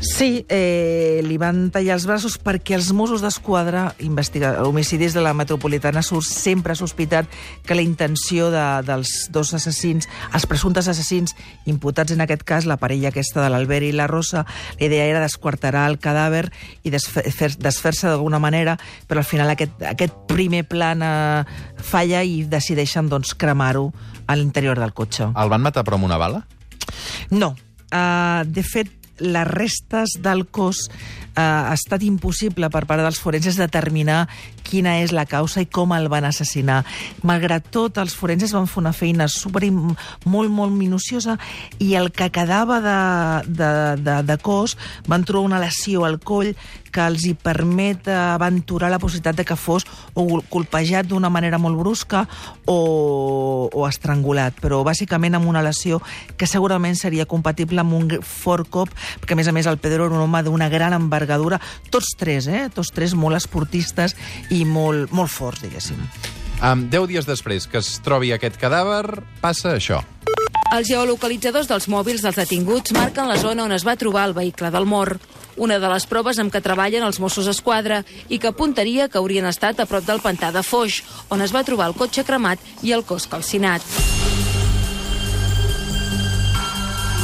Sí, 0.00 0.46
eh, 0.48 1.20
li 1.26 1.36
van 1.42 1.72
tallar 1.74 1.96
els 1.96 2.04
braços 2.06 2.36
perquè 2.38 2.76
els 2.76 2.92
Mossos 2.94 3.20
d'Esquadra, 3.22 3.96
investiga- 3.98 4.62
homicidis 4.62 5.12
de 5.12 5.20
la 5.20 5.32
metropolitana 5.34 6.02
Sur, 6.02 6.22
sempre 6.24 6.72
ha 6.72 6.76
sospitat 6.76 7.26
que 7.66 7.74
la 7.74 7.82
intenció 7.82 8.50
de, 8.52 8.62
dels 8.86 9.26
dos 9.34 9.52
assassins, 9.54 10.06
els 10.32 10.46
presumptes 10.46 10.86
assassins 10.86 11.34
imputats 11.66 12.12
en 12.14 12.20
aquest 12.22 12.44
cas, 12.46 12.64
la 12.64 12.76
parella 12.78 13.10
aquesta 13.10 13.42
de 13.42 13.50
l'Albert 13.50 13.88
i 13.88 13.92
la 13.92 14.06
Rosa, 14.06 14.44
la 14.78 14.86
idea 14.86 15.04
era 15.10 15.20
desquarterar 15.24 15.88
el 15.90 15.98
cadàver 15.98 16.46
i 16.84 16.90
desfer- 16.94 17.56
desfer-se 17.58 18.06
d'alguna 18.06 18.38
manera, 18.38 18.78
però 19.08 19.18
al 19.18 19.26
final 19.26 19.50
aquest, 19.50 19.82
aquest 19.82 20.14
primer 20.30 20.62
plan 20.68 21.02
eh, 21.02 21.44
falla 21.82 22.22
i 22.22 22.44
decideixen 22.46 23.08
doncs, 23.10 23.34
cremar-ho 23.34 23.90
a 24.28 24.36
l'interior 24.36 24.78
del 24.78 24.94
cotxe. 24.94 25.32
El 25.34 25.50
van 25.50 25.62
matar 25.66 25.82
però 25.84 25.98
amb 25.98 26.06
una 26.06 26.18
bala? 26.22 26.44
No. 27.30 27.56
Uh, 27.88 28.44
de 28.44 28.60
fet, 28.62 28.90
les 29.20 29.46
restes 29.48 30.16
del 30.22 30.46
cos 30.46 30.86
uh, 31.38 31.70
ha 31.70 31.74
estat 31.76 32.02
impossible 32.02 32.70
per 32.74 32.84
part 32.88 33.04
dels 33.04 33.20
forenses 33.22 33.58
determinar 33.60 34.26
quina 34.68 34.98
és 35.02 35.14
la 35.14 35.24
causa 35.28 35.62
i 35.62 35.68
com 35.70 35.94
el 35.96 36.10
van 36.12 36.26
assassinar. 36.28 36.82
Malgrat 37.26 37.70
tot, 37.72 38.00
els 38.02 38.16
forenses 38.18 38.52
van 38.56 38.68
fer 38.68 38.82
una 38.82 38.92
feina 38.96 39.28
super, 39.32 39.62
molt, 39.70 40.50
molt 40.52 40.74
minuciosa 40.74 41.38
i 41.78 41.94
el 41.98 42.10
que 42.12 42.30
quedava 42.34 42.80
de, 42.84 42.98
de, 43.48 43.70
de, 44.02 44.18
de 44.28 44.38
cos 44.42 44.76
van 45.08 45.24
trobar 45.24 45.48
una 45.48 45.62
lesió 45.62 46.04
al 46.04 46.18
coll 46.20 46.52
que 46.88 47.04
els 47.04 47.24
hi 47.28 47.34
permet 47.36 48.08
aventurar 48.08 48.88
la 48.90 48.98
possibilitat 48.98 49.36
de 49.36 49.44
que 49.46 49.56
fos 49.60 49.84
o 50.16 50.40
colpejat 50.50 51.08
d'una 51.08 51.30
manera 51.30 51.60
molt 51.60 51.76
brusca 51.78 52.24
o, 52.64 53.68
o 53.68 53.84
estrangulat, 53.88 54.56
però 54.62 54.80
bàsicament 54.86 55.36
amb 55.36 55.48
una 55.50 55.62
lesió 55.64 56.00
que 56.40 56.48
segurament 56.48 56.96
seria 56.96 57.28
compatible 57.28 57.84
amb 57.84 57.94
un 57.98 58.08
fort 58.24 58.68
cop, 58.72 58.92
perquè 59.20 59.36
a 59.36 59.40
més 59.40 59.48
a 59.48 59.54
més 59.54 59.68
el 59.68 59.80
Pedro 59.82 60.08
era 60.08 60.16
un 60.16 60.24
home 60.24 60.42
d'una 60.46 60.70
gran 60.72 60.96
envergadura, 60.96 61.27
tots 61.92 62.14
tres, 62.18 62.48
eh? 62.48 62.66
tots 62.74 62.92
tres 62.94 63.14
molt 63.14 63.36
esportistes 63.36 64.16
i 64.50 64.64
molt, 64.64 65.12
molt 65.12 65.32
forts, 65.32 65.62
diguéssim. 65.64 66.00
Um, 66.58 66.88
deu 66.90 67.06
dies 67.06 67.26
després 67.26 67.68
que 67.70 67.78
es 67.78 67.98
trobi 68.02 68.32
aquest 68.34 68.58
cadàver, 68.58 69.20
passa 69.42 69.76
això. 69.76 70.02
Els 70.68 70.90
geolocalitzadors 70.90 71.68
dels 71.70 71.86
mòbils 71.88 72.20
dels 72.24 72.36
detinguts 72.36 72.92
marquen 72.92 73.30
la 73.30 73.38
zona 73.40 73.64
on 73.64 73.72
es 73.72 73.86
va 73.88 73.96
trobar 73.96 74.26
el 74.28 74.34
vehicle 74.36 74.68
del 74.74 74.84
mort. 74.84 75.22
Una 75.56 75.78
de 75.80 75.88
les 75.90 76.06
proves 76.06 76.38
amb 76.38 76.52
què 76.52 76.60
treballen 76.62 77.06
els 77.06 77.18
Mossos 77.22 77.48
d'Esquadra 77.48 78.02
i 78.28 78.38
que 78.38 78.52
apuntaria 78.52 79.08
que 79.08 79.18
haurien 79.18 79.48
estat 79.48 79.80
a 79.80 79.88
prop 79.88 80.04
del 80.06 80.22
pantà 80.22 80.52
de 80.52 80.62
Foix, 80.62 81.00
on 81.32 81.42
es 81.42 81.54
va 81.56 81.64
trobar 81.64 81.88
el 81.88 81.98
cotxe 81.98 82.26
cremat 82.26 82.62
i 82.82 82.92
el 82.92 83.06
cos 83.08 83.26
calcinat. 83.26 84.17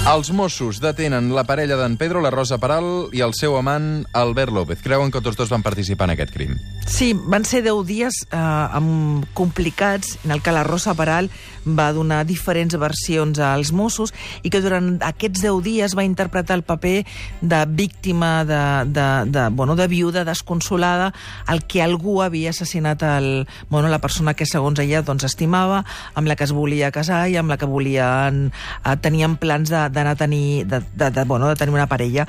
Els 0.05 0.29
Mossos 0.37 0.83
detenen 0.85 1.31
la 1.33 1.47
parella 1.49 1.79
d'en 1.81 1.95
Pedro, 1.97 2.21
la 2.21 2.29
Rosa 2.29 2.59
Peral, 2.61 3.09
i 3.17 3.23
el 3.25 3.33
seu 3.33 3.55
amant, 3.57 4.03
Albert 4.13 4.53
López. 4.53 4.83
Creuen 4.85 5.09
que 5.09 5.23
tots 5.25 5.39
dos 5.39 5.49
van 5.49 5.65
participar 5.65 6.11
en 6.11 6.13
aquest 6.13 6.35
crim. 6.35 6.59
Sí, 6.85 7.15
van 7.17 7.47
ser 7.49 7.63
10 7.65 7.81
dies 7.89 8.19
eh, 8.27 8.37
amb 8.37 9.25
complicats 9.33 10.19
en 10.27 10.37
el 10.37 10.43
que 10.45 10.53
la 10.53 10.67
Rosa 10.69 10.93
Peral 10.93 11.31
va 11.65 11.91
donar 11.93 12.25
diferents 12.29 12.77
versions 12.81 13.39
als 13.39 13.73
Mossos 13.73 14.13
i 14.43 14.53
que 14.53 14.61
durant 14.65 14.99
aquests 15.05 15.43
10 15.45 15.63
dies 15.65 15.97
va 15.97 16.05
interpretar 16.07 16.59
el 16.59 16.65
paper 16.67 17.05
de 17.41 17.61
víctima, 17.67 18.45
de, 18.45 18.61
de, 18.91 19.09
de, 19.31 19.49
bueno, 19.51 19.77
de 19.77 19.89
viuda 19.89 20.25
desconsolada, 20.25 21.13
el 21.49 21.65
que 21.65 21.83
algú 21.83 22.21
havia 22.23 22.51
assassinat 22.51 23.03
el, 23.03 23.49
bueno, 23.71 23.89
la 23.89 24.01
persona 24.01 24.35
que 24.35 24.47
segons 24.47 24.79
ella 24.83 25.03
doncs, 25.03 25.25
estimava, 25.25 25.85
amb 26.15 26.29
la 26.29 26.37
que 26.37 26.45
es 26.47 26.55
volia 26.55 26.93
casar 26.95 27.25
i 27.29 27.39
amb 27.41 27.53
la 27.53 27.59
que 27.59 27.69
volien, 27.69 28.49
eh, 28.51 28.97
tenien 29.03 29.37
plans 29.41 29.73
d'anar 29.73 30.15
a 30.15 30.21
tenir, 30.21 30.67
de, 30.69 30.83
de, 30.95 31.11
de, 31.11 31.25
bueno, 31.25 31.49
de 31.49 31.57
tenir 31.57 31.75
una 31.75 31.89
parella. 31.91 32.27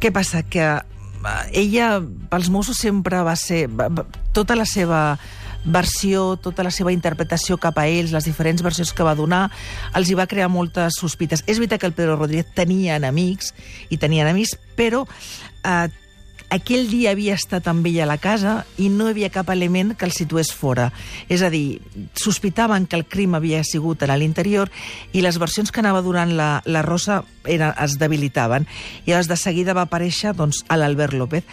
Què 0.00 0.12
passa? 0.12 0.42
Que 0.42 0.66
eh, 0.74 1.46
ella, 1.52 1.98
pels 2.30 2.50
Mossos, 2.50 2.80
sempre 2.80 3.22
va 3.26 3.36
ser... 3.40 3.66
Va, 3.68 3.88
va, 3.88 4.06
tota 4.34 4.56
la 4.58 4.66
seva 4.66 5.16
versió, 5.64 6.36
tota 6.36 6.64
la 6.66 6.72
seva 6.74 6.92
interpretació 6.92 7.58
cap 7.60 7.78
a 7.80 7.86
ells, 7.88 8.12
les 8.14 8.28
diferents 8.28 8.62
versions 8.62 8.92
que 8.92 9.06
va 9.06 9.16
donar, 9.18 9.48
els 9.96 10.10
hi 10.10 10.16
va 10.18 10.28
crear 10.30 10.50
moltes 10.52 11.00
sospites. 11.00 11.44
És 11.46 11.58
veritat 11.58 11.80
que 11.80 11.90
el 11.90 11.96
Pedro 11.96 12.16
Rodríguez 12.16 12.52
tenia 12.54 12.98
enemics, 13.00 13.54
i 13.88 13.98
tenia 13.98 14.26
enemics, 14.26 14.56
però 14.76 15.04
eh, 15.64 15.88
aquell 16.54 16.86
dia 16.88 17.12
havia 17.12 17.34
estat 17.34 17.66
amb 17.70 17.86
ella 17.86 18.04
a 18.04 18.08
la 18.08 18.18
casa 18.22 18.54
i 18.78 18.88
no 18.92 19.08
hi 19.08 19.14
havia 19.14 19.32
cap 19.34 19.50
element 19.50 19.94
que 19.98 20.06
el 20.06 20.14
situés 20.14 20.52
fora. 20.54 20.90
És 21.28 21.42
a 21.42 21.50
dir, 21.50 21.80
sospitaven 22.14 22.86
que 22.86 22.96
el 22.96 23.06
crim 23.10 23.34
havia 23.34 23.62
sigut 23.66 24.04
a 24.04 24.16
l'interior 24.16 24.70
i 25.12 25.24
les 25.24 25.38
versions 25.42 25.72
que 25.72 25.82
anava 25.82 26.02
donant 26.04 26.34
la, 26.38 26.48
la 26.64 26.82
Rosa 26.86 27.22
era, 27.44 27.72
es 27.84 27.98
debilitaven. 27.98 28.68
I 29.04 29.12
llavors 29.12 29.28
de 29.28 29.38
seguida 29.40 29.74
va 29.76 29.88
aparèixer 29.88 30.34
doncs, 30.36 30.62
l'Albert 30.70 31.16
López. 31.18 31.44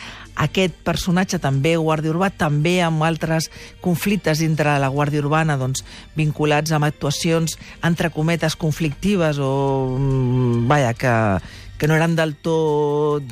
Aquest 0.41 0.77
personatge 0.85 1.41
també 1.43 1.73
guàrdia 1.77 2.13
urbà, 2.13 2.31
també 2.31 2.79
amb 2.85 3.03
altres 3.03 3.49
conflictes 3.83 4.39
dintre 4.39 4.77
la 4.79 4.89
Guàrdia 4.93 5.21
Urbana 5.21 5.57
doncs, 5.59 5.83
vinculats 6.15 6.71
amb 6.71 6.87
actuacions 6.87 7.57
entre 7.83 8.13
cometes 8.13 8.55
conflictives 8.55 9.41
o, 9.41 9.97
mm, 9.97 10.67
vaja, 10.71 10.93
que, 10.93 11.15
que 11.81 11.87
no 11.89 11.95
eren 11.97 12.13
del 12.13 12.35
tot 12.37 13.25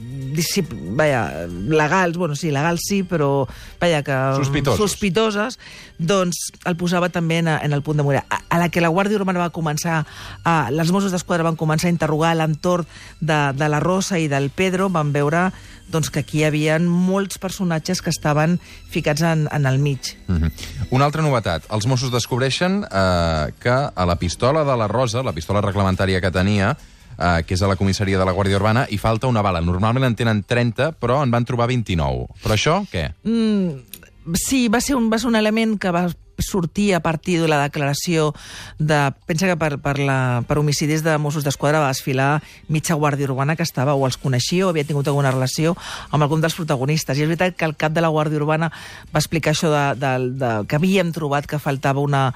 vaja, 0.97 1.45
legals, 1.69 2.17
bueno, 2.17 2.33
sí, 2.33 2.49
legals 2.49 2.81
sí, 2.81 3.03
però 3.05 3.45
vaja, 3.77 4.01
que... 4.01 4.17
Sospitosos. 4.39 4.79
Sospitoses, 4.81 5.59
doncs 5.99 6.39
el 6.65 6.73
posava 6.79 7.11
també 7.13 7.43
en, 7.43 7.51
en 7.53 7.77
el 7.77 7.83
punt 7.85 8.01
de 8.01 8.07
morir. 8.07 8.23
A, 8.25 8.41
a 8.49 8.57
la 8.57 8.71
que 8.73 8.81
la 8.81 8.89
Guàrdia 8.89 9.21
Urbana 9.21 9.43
va 9.43 9.51
començar, 9.53 10.01
a, 10.41 10.55
les 10.73 10.89
Mossos 10.89 11.13
d'Esquadra 11.13 11.45
van 11.45 11.61
començar 11.61 11.91
a 11.91 11.93
interrogar 11.93 12.33
l'entorn 12.41 12.89
de, 13.21 13.39
de 13.53 13.69
la 13.69 13.85
Rosa 13.85 14.17
i 14.17 14.25
del 14.25 14.49
Pedro, 14.49 14.89
van 14.89 15.13
veure 15.13 15.51
doncs, 15.85 16.09
que 16.09 16.25
aquí 16.25 16.41
hi 16.41 16.47
havia 16.49 16.81
molts 16.81 17.37
personatges 17.37 18.01
que 18.01 18.09
estaven 18.09 18.57
ficats 18.89 19.21
en, 19.21 19.45
en 19.53 19.65
el 19.69 19.77
mig. 19.77 20.15
Mm 20.25 20.41
-hmm. 20.41 20.51
Una 20.89 21.05
altra 21.05 21.21
novetat. 21.21 21.69
Els 21.69 21.85
Mossos 21.85 22.09
descobreixen 22.11 22.81
eh, 22.81 23.53
que 23.59 23.77
a 23.93 24.05
la 24.05 24.15
pistola 24.17 24.63
de 24.65 24.75
la 24.75 24.87
Rosa, 24.87 25.21
la 25.21 25.33
pistola 25.33 25.61
reglamentària 25.61 26.19
que 26.19 26.31
tenia, 26.31 26.77
eh, 27.19 27.43
que 27.45 27.53
és 27.57 27.61
a 27.61 27.69
la 27.69 27.75
comissaria 27.75 28.19
de 28.19 28.25
la 28.25 28.33
Guàrdia 28.33 28.57
Urbana, 28.57 28.87
i 28.89 28.97
falta 28.97 29.27
una 29.27 29.43
bala. 29.45 29.61
Normalment 29.61 30.07
en 30.07 30.17
tenen 30.17 30.41
30, 30.47 30.93
però 30.99 31.21
en 31.23 31.35
van 31.35 31.45
trobar 31.45 31.69
29. 31.69 32.25
Però 32.43 32.55
això, 32.55 32.79
què? 32.91 33.09
Mm, 33.27 34.33
sí, 34.39 34.67
va 34.71 34.81
ser, 34.81 34.95
un, 34.95 35.11
va 35.11 35.19
ser 35.19 35.29
un 35.29 35.39
element 35.39 35.77
que 35.79 35.93
va 35.93 36.07
sortir 36.41 36.95
a 36.95 36.99
partir 36.99 37.41
de 37.41 37.47
la 37.47 37.61
declaració 37.61 38.33
de... 38.77 39.11
Pensa 39.25 39.47
que 39.47 39.57
per, 39.59 39.77
per, 39.83 39.97
la, 39.99 40.43
per 40.47 40.59
homicidis 40.59 41.03
de 41.03 41.17
Mossos 41.21 41.45
d'Esquadra 41.45 41.81
va 41.83 41.91
desfilar 41.91 42.41
mitja 42.71 42.97
guàrdia 42.99 43.29
urbana 43.29 43.55
que 43.59 43.65
estava 43.65 43.95
o 43.95 44.05
els 44.07 44.17
coneixia 44.17 44.67
o 44.67 44.71
havia 44.71 44.87
tingut 44.87 45.07
alguna 45.07 45.33
relació 45.35 45.75
amb 46.11 46.23
algun 46.23 46.41
dels 46.43 46.55
protagonistes. 46.57 47.17
I 47.17 47.25
és 47.25 47.31
veritat 47.31 47.57
que 47.59 47.67
el 47.67 47.75
cap 47.79 47.93
de 47.95 48.03
la 48.03 48.11
Guàrdia 48.13 48.39
Urbana 48.41 48.71
va 49.13 49.21
explicar 49.21 49.53
això 49.53 49.71
de, 49.73 49.83
de, 49.99 50.13
de, 50.39 50.53
que 50.69 50.79
havíem 50.79 51.13
trobat 51.15 51.47
que 51.49 51.61
faltava 51.61 52.01
una, 52.01 52.29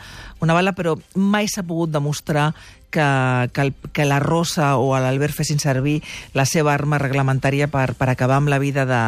una 0.43 0.55
bala, 0.57 0.75
però 0.77 0.97
mai 1.15 1.47
s'ha 1.47 1.65
pogut 1.65 1.93
demostrar 1.93 2.51
que, 2.93 3.49
que, 3.53 3.61
el, 3.61 3.73
que 3.91 4.05
la 4.05 4.19
Rosa 4.19 4.77
o 4.77 4.93
l'Albert 4.93 5.33
fessin 5.33 5.57
servir 5.59 5.97
la 6.37 6.45
seva 6.45 6.75
arma 6.75 6.99
reglamentària 7.01 7.67
per, 7.73 7.95
per 7.97 8.07
acabar 8.11 8.37
amb 8.37 8.51
la 8.53 8.59
vida 8.61 8.85
de, 8.85 9.01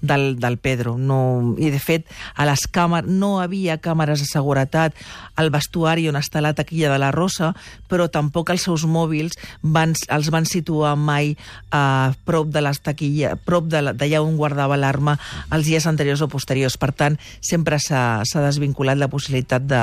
del, 0.00 0.38
del 0.38 0.56
Pedro. 0.62 0.94
No, 0.96 1.56
I, 1.58 1.72
de 1.74 1.80
fet, 1.82 2.06
a 2.38 2.46
les 2.46 2.64
càmeres 2.70 3.10
no 3.10 3.40
havia 3.42 3.80
càmeres 3.82 4.22
de 4.22 4.28
seguretat 4.30 4.94
al 5.34 5.50
vestuari 5.50 6.06
on 6.08 6.20
està 6.20 6.40
la 6.40 6.54
taquilla 6.54 6.92
de 6.94 7.00
la 7.02 7.10
Rosa, 7.10 7.50
però 7.90 8.06
tampoc 8.12 8.54
els 8.54 8.62
seus 8.68 8.86
mòbils 8.86 9.34
van, 9.62 9.96
els 10.14 10.30
van 10.30 10.46
situar 10.46 10.94
mai 10.96 11.34
a 11.74 12.14
prop 12.24 12.52
de 12.54 12.62
les 12.62 12.78
taquilles, 12.78 13.42
prop 13.44 13.66
d'allà 13.66 14.22
on 14.22 14.38
guardava 14.38 14.78
l'arma 14.78 15.18
els 15.50 15.66
dies 15.66 15.90
anteriors 15.90 16.22
o 16.22 16.30
posteriors. 16.30 16.78
Per 16.78 16.92
tant, 16.94 17.18
sempre 17.42 17.82
s'ha 17.82 18.22
desvinculat 18.46 19.02
la 19.02 19.10
possibilitat 19.10 19.66
de, 19.66 19.82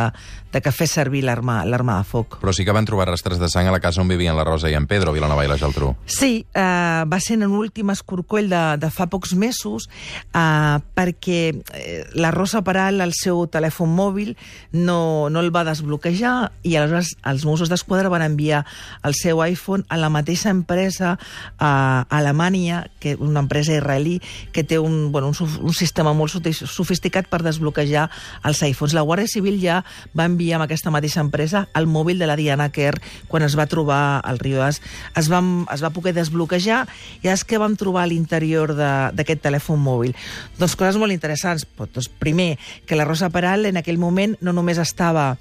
de 0.54 0.64
que 0.64 0.72
fes 0.72 0.96
servir 1.00 1.24
l'arma 1.24 1.64
de 1.66 2.04
foc. 2.08 2.40
Però 2.44 2.54
sí 2.56 2.66
que 2.68 2.76
van 2.76 2.88
trobar 2.88 3.08
rastres 3.10 3.40
de 3.40 3.50
sang 3.52 3.70
a 3.70 3.74
la 3.76 3.82
casa 3.84 4.04
on 4.04 4.12
vivien 4.12 4.38
la 4.38 4.46
Rosa 4.48 4.70
i 4.72 4.76
en 4.78 4.88
Pedro, 4.90 5.14
Vilanova 5.16 5.46
i 5.46 5.52
la 5.52 5.58
Geltrú. 5.60 5.94
Sí, 6.06 6.46
eh, 6.54 7.04
va 7.10 7.20
ser 7.24 7.40
en 7.40 7.48
un 7.48 7.58
últim 7.60 7.92
escorcoll 7.94 8.50
de, 8.52 8.64
de 8.82 8.90
fa 8.94 9.08
pocs 9.12 9.34
mesos 9.40 9.88
eh, 10.34 10.78
perquè 10.96 11.40
eh, 11.74 12.04
la 12.20 12.32
Rosa 12.36 12.62
Peral, 12.66 13.02
el 13.02 13.14
seu 13.18 13.46
telèfon 13.52 13.92
mòbil, 13.96 14.36
no, 14.74 15.30
no 15.32 15.44
el 15.44 15.54
va 15.56 15.66
desbloquejar 15.68 16.52
i 16.64 16.76
aleshores 16.76 17.16
els 17.30 17.46
Mossos 17.48 17.72
d'Esquadra 17.72 18.12
van 18.12 18.26
enviar 18.26 18.66
el 19.08 19.16
seu 19.18 19.42
iPhone 19.46 19.86
a 19.90 19.98
la 19.98 20.12
mateixa 20.14 20.52
empresa 20.52 21.18
a 21.58 22.06
Alemanya, 22.10 22.88
que 23.00 23.16
una 23.16 23.44
empresa 23.46 23.74
israelí, 23.74 24.20
que 24.52 24.64
té 24.64 24.80
un, 24.80 25.12
bueno, 25.12 25.32
un, 25.32 25.58
un 25.62 25.74
sistema 25.74 26.14
molt 26.14 26.36
sofisticat 26.52 27.30
per 27.30 27.42
desbloquejar 27.46 28.10
els 28.44 28.64
iPhones. 28.66 28.96
La 28.98 29.06
Guàrdia 29.08 29.32
Civil 29.32 29.60
ja 29.62 29.82
va 30.18 30.28
enviar 30.30 30.60
amb 30.60 30.68
aquesta 30.68 30.89
mateixa 30.94 31.24
empresa 31.24 31.66
el 31.78 31.88
mòbil 31.88 32.20
de 32.20 32.28
la 32.30 32.38
Diana 32.40 32.70
Kerr 32.74 33.02
quan 33.28 33.46
es 33.46 33.58
va 33.58 33.68
trobar 33.70 34.20
al 34.24 34.40
riu 34.42 34.62
es, 34.66 34.82
es, 35.16 35.30
va, 35.32 35.42
es 35.74 35.84
va 35.84 35.94
poder 35.96 36.14
desbloquejar 36.18 36.86
i 37.24 37.32
és 37.32 37.46
que 37.46 37.60
vam 37.62 37.76
trobar 37.80 38.04
a 38.06 38.12
l'interior 38.12 38.76
d'aquest 38.76 39.44
telèfon 39.44 39.80
mòbil. 39.82 40.16
Doncs 40.60 40.78
coses 40.80 41.00
molt 41.00 41.16
interessants. 41.16 41.66
Doncs, 41.80 42.10
primer, 42.22 42.58
que 42.86 42.98
la 42.98 43.08
Rosa 43.08 43.30
Peral 43.34 43.70
en 43.70 43.80
aquell 43.80 44.00
moment 44.02 44.36
no 44.42 44.54
només 44.56 44.80
estava 44.82 45.34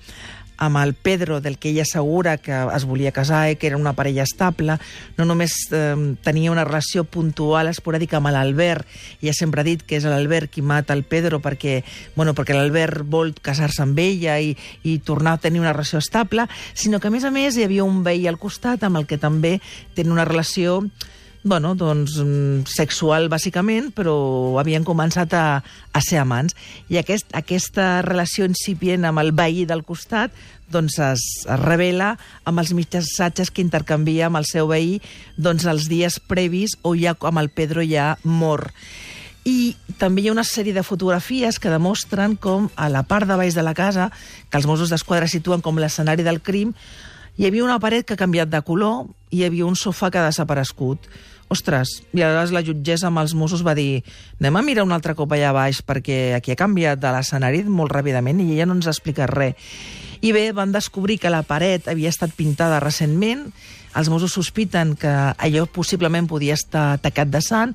amb 0.58 0.76
el 0.82 0.94
Pedro, 0.94 1.40
del 1.40 1.56
que 1.58 1.70
ella 1.70 1.82
assegura 1.82 2.36
que 2.36 2.52
es 2.74 2.84
volia 2.84 3.12
casar 3.14 3.46
i 3.50 3.56
que 3.56 3.68
era 3.70 3.78
una 3.78 3.94
parella 3.94 4.24
estable, 4.26 4.76
no 5.16 5.24
només 5.24 5.54
eh, 5.72 5.94
tenia 6.26 6.52
una 6.52 6.66
relació 6.66 7.04
puntual, 7.06 7.70
esporàdica 7.70 8.18
amb 8.18 8.32
l'Albert, 8.34 8.86
ha 9.22 9.36
sempre 9.36 9.64
dit 9.64 9.84
que 9.86 9.96
és 10.00 10.06
l'Albert 10.08 10.50
qui 10.50 10.62
mata 10.62 10.96
el 10.96 11.04
Pedro 11.06 11.38
perquè, 11.40 11.82
bueno, 12.16 12.34
perquè 12.34 12.56
l'Albert 12.56 13.06
vol 13.06 13.32
casar-se 13.40 13.84
amb 13.86 13.98
ella 14.02 14.38
i, 14.42 14.54
i 14.82 14.98
tornar 14.98 15.38
a 15.38 15.42
tenir 15.46 15.62
una 15.62 15.72
relació 15.72 16.02
estable, 16.02 16.48
sinó 16.74 16.98
que, 16.98 17.08
a 17.08 17.14
més 17.14 17.24
a 17.24 17.30
més, 17.30 17.56
hi 17.56 17.68
havia 17.68 17.86
un 17.86 18.02
veí 18.02 18.26
al 18.26 18.40
costat 18.42 18.82
amb 18.82 18.98
el 18.98 19.06
que 19.06 19.20
també 19.22 19.58
tenen 19.94 20.16
una 20.18 20.26
relació 20.26 20.82
bueno, 21.44 21.74
doncs, 21.78 22.18
mm, 22.18 22.66
sexual 22.66 23.28
bàsicament, 23.30 23.92
però 23.94 24.58
havien 24.60 24.84
començat 24.84 25.32
a, 25.34 25.62
a 25.92 26.00
ser 26.04 26.20
amants. 26.22 26.56
I 26.90 26.98
aquest, 27.00 27.30
aquesta 27.36 28.02
relació 28.02 28.48
incipient 28.48 29.06
amb 29.08 29.22
el 29.22 29.32
veí 29.32 29.64
del 29.68 29.84
costat 29.86 30.34
doncs 30.68 30.98
es, 31.00 31.22
es 31.48 31.60
revela 31.60 32.14
amb 32.44 32.60
els 32.60 32.74
missatges 32.76 33.50
que 33.50 33.64
intercanvia 33.64 34.26
amb 34.28 34.40
el 34.40 34.48
seu 34.48 34.68
veí 34.68 34.98
doncs, 35.36 35.64
els 35.64 35.88
dies 35.88 36.18
previs 36.20 36.76
o 36.82 36.94
ja 36.98 37.16
amb 37.16 37.40
el 37.40 37.48
Pedro 37.48 37.84
ja 37.86 38.16
mor. 38.24 38.68
I 39.48 39.76
també 39.96 40.22
hi 40.22 40.28
ha 40.28 40.34
una 40.34 40.44
sèrie 40.44 40.76
de 40.76 40.84
fotografies 40.84 41.56
que 41.58 41.72
demostren 41.72 42.36
com 42.36 42.68
a 42.76 42.90
la 42.92 43.04
part 43.08 43.28
de 43.28 43.38
baix 43.38 43.56
de 43.56 43.64
la 43.64 43.72
casa, 43.72 44.10
que 44.50 44.58
els 44.60 44.66
Mossos 44.68 44.92
d'Esquadra 44.92 45.30
situen 45.30 45.64
com 45.64 45.78
l'escenari 45.80 46.26
del 46.26 46.42
crim, 46.44 46.74
hi 47.38 47.46
havia 47.46 47.62
una 47.62 47.78
paret 47.78 48.02
que 48.04 48.16
ha 48.16 48.18
canviat 48.20 48.50
de 48.50 48.60
color 48.66 49.06
i 49.30 49.38
hi 49.38 49.44
havia 49.46 49.66
un 49.68 49.76
sofà 49.78 50.10
que 50.10 50.18
ha 50.18 50.26
desaparegut. 50.26 51.06
Ostres, 51.48 52.02
i 52.12 52.20
aleshores 52.20 52.50
la 52.52 52.64
jutgessa 52.66 53.06
amb 53.08 53.22
els 53.22 53.32
Mossos 53.38 53.62
va 53.64 53.76
dir 53.78 54.02
anem 54.40 54.58
a 54.58 54.62
mirar 54.66 54.84
un 54.84 54.92
altre 54.92 55.14
cop 55.16 55.30
allà 55.32 55.54
baix 55.54 55.78
perquè 55.86 56.34
aquí 56.36 56.52
ha 56.52 56.58
canviat 56.58 57.00
de 57.00 57.12
l'escenari 57.14 57.62
molt 57.64 57.94
ràpidament 57.94 58.42
i 58.42 58.50
ella 58.56 58.66
no 58.66 58.76
ens 58.76 58.90
ha 58.90 58.92
explicat 58.92 59.30
res. 59.30 59.54
I 60.20 60.34
bé, 60.34 60.50
van 60.50 60.74
descobrir 60.74 61.20
que 61.22 61.30
la 61.30 61.44
paret 61.46 61.86
havia 61.86 62.10
estat 62.10 62.34
pintada 62.34 62.82
recentment, 62.82 63.46
els 63.94 64.10
Mossos 64.10 64.34
sospiten 64.34 64.96
que 64.98 65.08
allò 65.08 65.64
possiblement 65.70 66.26
podia 66.26 66.58
estar 66.58 66.98
tacat 67.00 67.30
de 67.30 67.40
sang, 67.40 67.72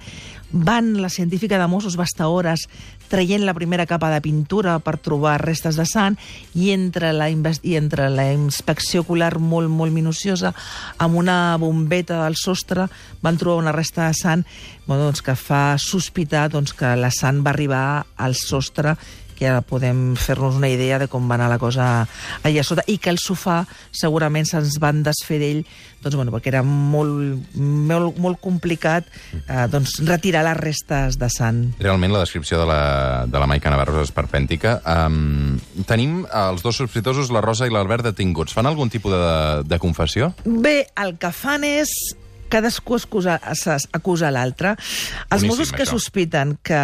van, 0.52 0.92
la 1.02 1.10
científica 1.10 1.58
de 1.58 1.68
Mossos 1.72 1.96
va 1.98 2.06
estar 2.06 2.28
hores 2.28 2.68
traient 3.14 3.46
la 3.46 3.54
primera 3.54 3.86
capa 3.86 4.10
de 4.10 4.22
pintura 4.26 4.80
per 4.82 4.96
trobar 4.98 5.36
restes 5.44 5.78
de 5.78 5.86
sang 5.86 6.18
i 6.58 6.72
entre 6.74 7.12
la, 7.14 7.30
i 7.30 7.76
entre 7.78 8.10
la 8.10 8.26
inspecció 8.34 9.04
ocular 9.04 9.36
molt, 9.38 9.70
molt 9.70 9.94
minuciosa, 9.94 10.54
amb 10.98 11.22
una 11.22 11.56
bombeta 11.62 12.24
del 12.24 12.38
sostre 12.40 12.88
van 13.22 13.38
trobar 13.38 13.62
una 13.62 13.76
resta 13.76 14.08
de 14.08 14.18
sang 14.18 14.46
bueno, 14.88 15.06
doncs, 15.06 15.22
que 15.22 15.36
fa 15.38 15.78
sospitar 15.78 16.48
doncs, 16.50 16.74
que 16.74 16.96
la 16.98 17.12
sang 17.14 17.44
va 17.46 17.54
arribar 17.54 17.84
al 18.18 18.34
sostre 18.36 18.98
que 19.36 19.48
ja 19.50 19.62
podem 19.66 20.14
fer-nos 20.20 20.58
una 20.60 20.70
idea 20.72 21.00
de 21.02 21.08
com 21.12 21.28
va 21.30 21.38
anar 21.38 21.50
la 21.52 21.60
cosa 21.62 22.08
allà 22.44 22.64
sota, 22.66 22.86
i 22.88 22.98
que 23.02 23.12
el 23.14 23.20
sofà 23.22 23.64
segurament 23.92 24.48
se'ns 24.50 24.80
van 24.82 25.04
desfer 25.06 25.40
d'ell, 25.42 25.64
doncs, 26.04 26.18
bueno, 26.20 26.34
perquè 26.36 26.52
era 26.54 26.64
molt, 26.68 27.54
molt, 27.56 28.20
molt 28.22 28.42
complicat 28.44 29.08
eh, 29.48 29.66
doncs, 29.72 30.00
retirar 30.08 30.44
les 30.48 30.60
restes 30.60 31.20
de 31.20 31.30
sant. 31.32 31.64
Realment 31.80 32.14
la 32.14 32.24
descripció 32.26 32.60
de 32.62 32.68
la, 32.70 32.82
de 33.28 33.40
la 33.40 33.48
Maica 33.50 33.72
Navarro 33.74 34.00
és 34.02 34.10
esperpèntica. 34.10 34.80
Um, 34.88 35.60
tenim 35.90 36.24
els 36.28 36.66
dos 36.66 36.82
sospitosos, 36.82 37.32
la 37.34 37.44
Rosa 37.44 37.70
i 37.70 37.74
l'Albert, 37.74 38.06
detinguts. 38.12 38.56
Fan 38.56 38.68
algun 38.70 38.92
tipus 38.94 39.16
de, 39.16 39.64
de 39.68 39.80
confessió? 39.82 40.34
Bé, 40.46 40.84
el 41.00 41.16
que 41.22 41.32
fan 41.36 41.66
és 41.68 41.94
cadascú 42.54 42.98
acusa, 43.00 43.40
acusa 43.92 44.32
l'altre. 44.34 44.76
Els 44.76 45.42
Boníssim, 45.42 45.50
Mossos 45.50 45.74
que 45.74 45.86
això. 45.88 45.98
sospiten 45.98 46.58
que 46.62 46.82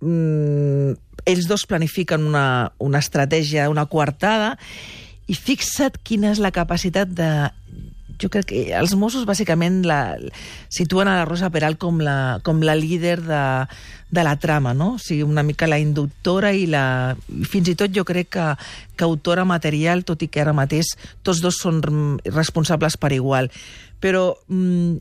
mm, 0.00 1.11
ells 1.28 1.48
dos 1.50 1.66
planifiquen 1.68 2.26
una, 2.26 2.72
una 2.82 3.00
estratègia, 3.02 3.70
una 3.70 3.86
coartada, 3.86 4.56
i 5.30 5.36
fixa't 5.38 6.00
quina 6.04 6.32
és 6.32 6.42
la 6.42 6.52
capacitat 6.54 7.10
de... 7.10 7.32
Jo 8.22 8.28
crec 8.30 8.52
que 8.52 8.58
els 8.78 8.92
Mossos 8.94 9.24
bàsicament 9.26 9.80
la, 9.88 10.14
situen 10.70 11.08
a 11.10 11.16
la 11.16 11.24
Rosa 11.26 11.48
Peral 11.50 11.74
com 11.80 11.98
la, 11.98 12.38
com 12.46 12.60
la 12.62 12.76
líder 12.78 13.16
de, 13.24 13.40
de 14.12 14.22
la 14.22 14.36
trama, 14.38 14.74
no? 14.78 14.92
O 14.94 15.00
sigui, 15.02 15.24
una 15.26 15.42
mica 15.42 15.66
la 15.66 15.80
inductora 15.82 16.52
i 16.54 16.68
la... 16.70 17.16
Fins 17.48 17.72
i 17.72 17.74
tot 17.78 17.94
jo 17.94 18.04
crec 18.06 18.30
que, 18.36 18.44
que 18.94 19.08
autora 19.08 19.46
material, 19.48 20.04
tot 20.06 20.22
i 20.22 20.28
que 20.30 20.42
ara 20.44 20.54
mateix 20.54 20.92
tots 21.24 21.42
dos 21.42 21.58
són 21.64 21.80
responsables 22.28 22.98
per 23.00 23.10
igual. 23.16 23.50
Però 24.04 24.28
mm, 24.46 25.00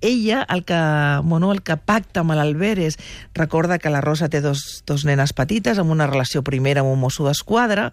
ella 0.00 0.46
el 0.48 0.64
que, 0.64 0.78
bueno, 1.24 1.52
el 1.52 1.62
que 1.62 1.76
pacta 1.76 2.22
amb 2.22 2.36
l'Albert 2.36 2.82
és 2.86 2.98
recorda 3.34 3.78
que 3.78 3.90
la 3.90 4.02
Rosa 4.04 4.30
té 4.30 4.40
dos, 4.44 4.82
dos 4.86 5.04
nenes 5.08 5.34
petites 5.34 5.78
amb 5.78 5.90
una 5.94 6.06
relació 6.06 6.44
primera 6.46 6.84
amb 6.84 6.92
un 6.92 7.00
mosso 7.02 7.26
d'esquadra 7.26 7.92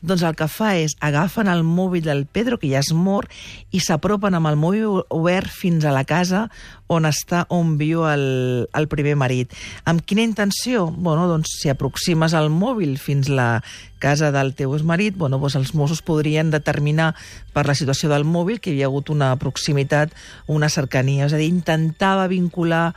doncs 0.00 0.22
el 0.24 0.36
que 0.36 0.48
fa 0.48 0.74
és 0.80 0.96
agafen 1.04 1.48
el 1.52 1.62
mòbil 1.66 2.04
del 2.06 2.24
Pedro, 2.24 2.56
que 2.56 2.70
ja 2.70 2.80
és 2.80 2.92
mort, 2.96 3.28
i 3.70 3.82
s'apropen 3.84 4.36
amb 4.36 4.48
el 4.48 4.56
mòbil 4.56 5.02
obert 5.12 5.50
fins 5.52 5.84
a 5.84 5.92
la 5.92 6.06
casa 6.08 6.46
on 6.90 7.06
està, 7.06 7.44
on 7.54 7.76
viu 7.80 8.02
el, 8.10 8.66
el 8.74 8.88
primer 8.90 9.14
marit. 9.18 9.54
Amb 9.88 10.02
quina 10.02 10.26
intenció? 10.26 10.88
Bueno, 10.90 11.28
doncs 11.30 11.54
si 11.62 11.70
aproximes 11.70 12.34
el 12.34 12.50
mòbil 12.50 12.98
fins 12.98 13.30
la 13.30 13.60
casa 14.00 14.32
del 14.32 14.54
teu 14.56 14.74
exmarit, 14.74 15.14
bueno, 15.14 15.38
doncs 15.38 15.54
els 15.60 15.74
Mossos 15.76 16.00
podrien 16.02 16.50
determinar 16.50 17.12
per 17.54 17.66
la 17.68 17.76
situació 17.76 18.08
del 18.10 18.24
mòbil 18.24 18.58
que 18.58 18.72
hi 18.72 18.78
havia 18.78 18.88
hagut 18.88 19.10
una 19.12 19.36
proximitat, 19.38 20.10
una 20.48 20.70
cercania. 20.72 21.26
És 21.28 21.34
a 21.36 21.38
dir, 21.38 21.50
intentava 21.52 22.26
vincular 22.30 22.94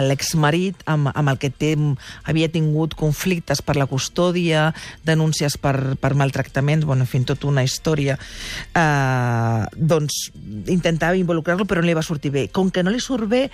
l'exmarit 0.00 0.78
amb, 0.86 1.10
amb 1.10 1.32
el 1.32 1.38
que 1.42 1.50
té, 1.50 1.72
havia 2.30 2.48
tingut 2.52 2.94
conflictes 2.98 3.62
per 3.66 3.74
la 3.78 3.88
custòdia, 3.90 4.70
denúncies 5.06 5.56
per, 5.58 5.96
per 5.98 6.14
maltractaments, 6.14 6.86
bueno, 6.86 7.02
en 7.06 7.10
fi, 7.10 7.22
tota 7.26 7.48
una 7.50 7.64
història. 7.66 8.18
Eh, 8.74 9.62
doncs 9.74 10.30
intentava 10.70 11.18
involucrar-lo, 11.18 11.66
però 11.66 11.82
no 11.82 11.90
li 11.90 11.98
va 11.98 12.06
sortir 12.10 12.34
bé. 12.34 12.46
Com 12.52 12.72
que 12.74 12.84
no 12.84 12.92
li 12.92 13.00
surt 13.02 13.30
bé, 13.30 13.46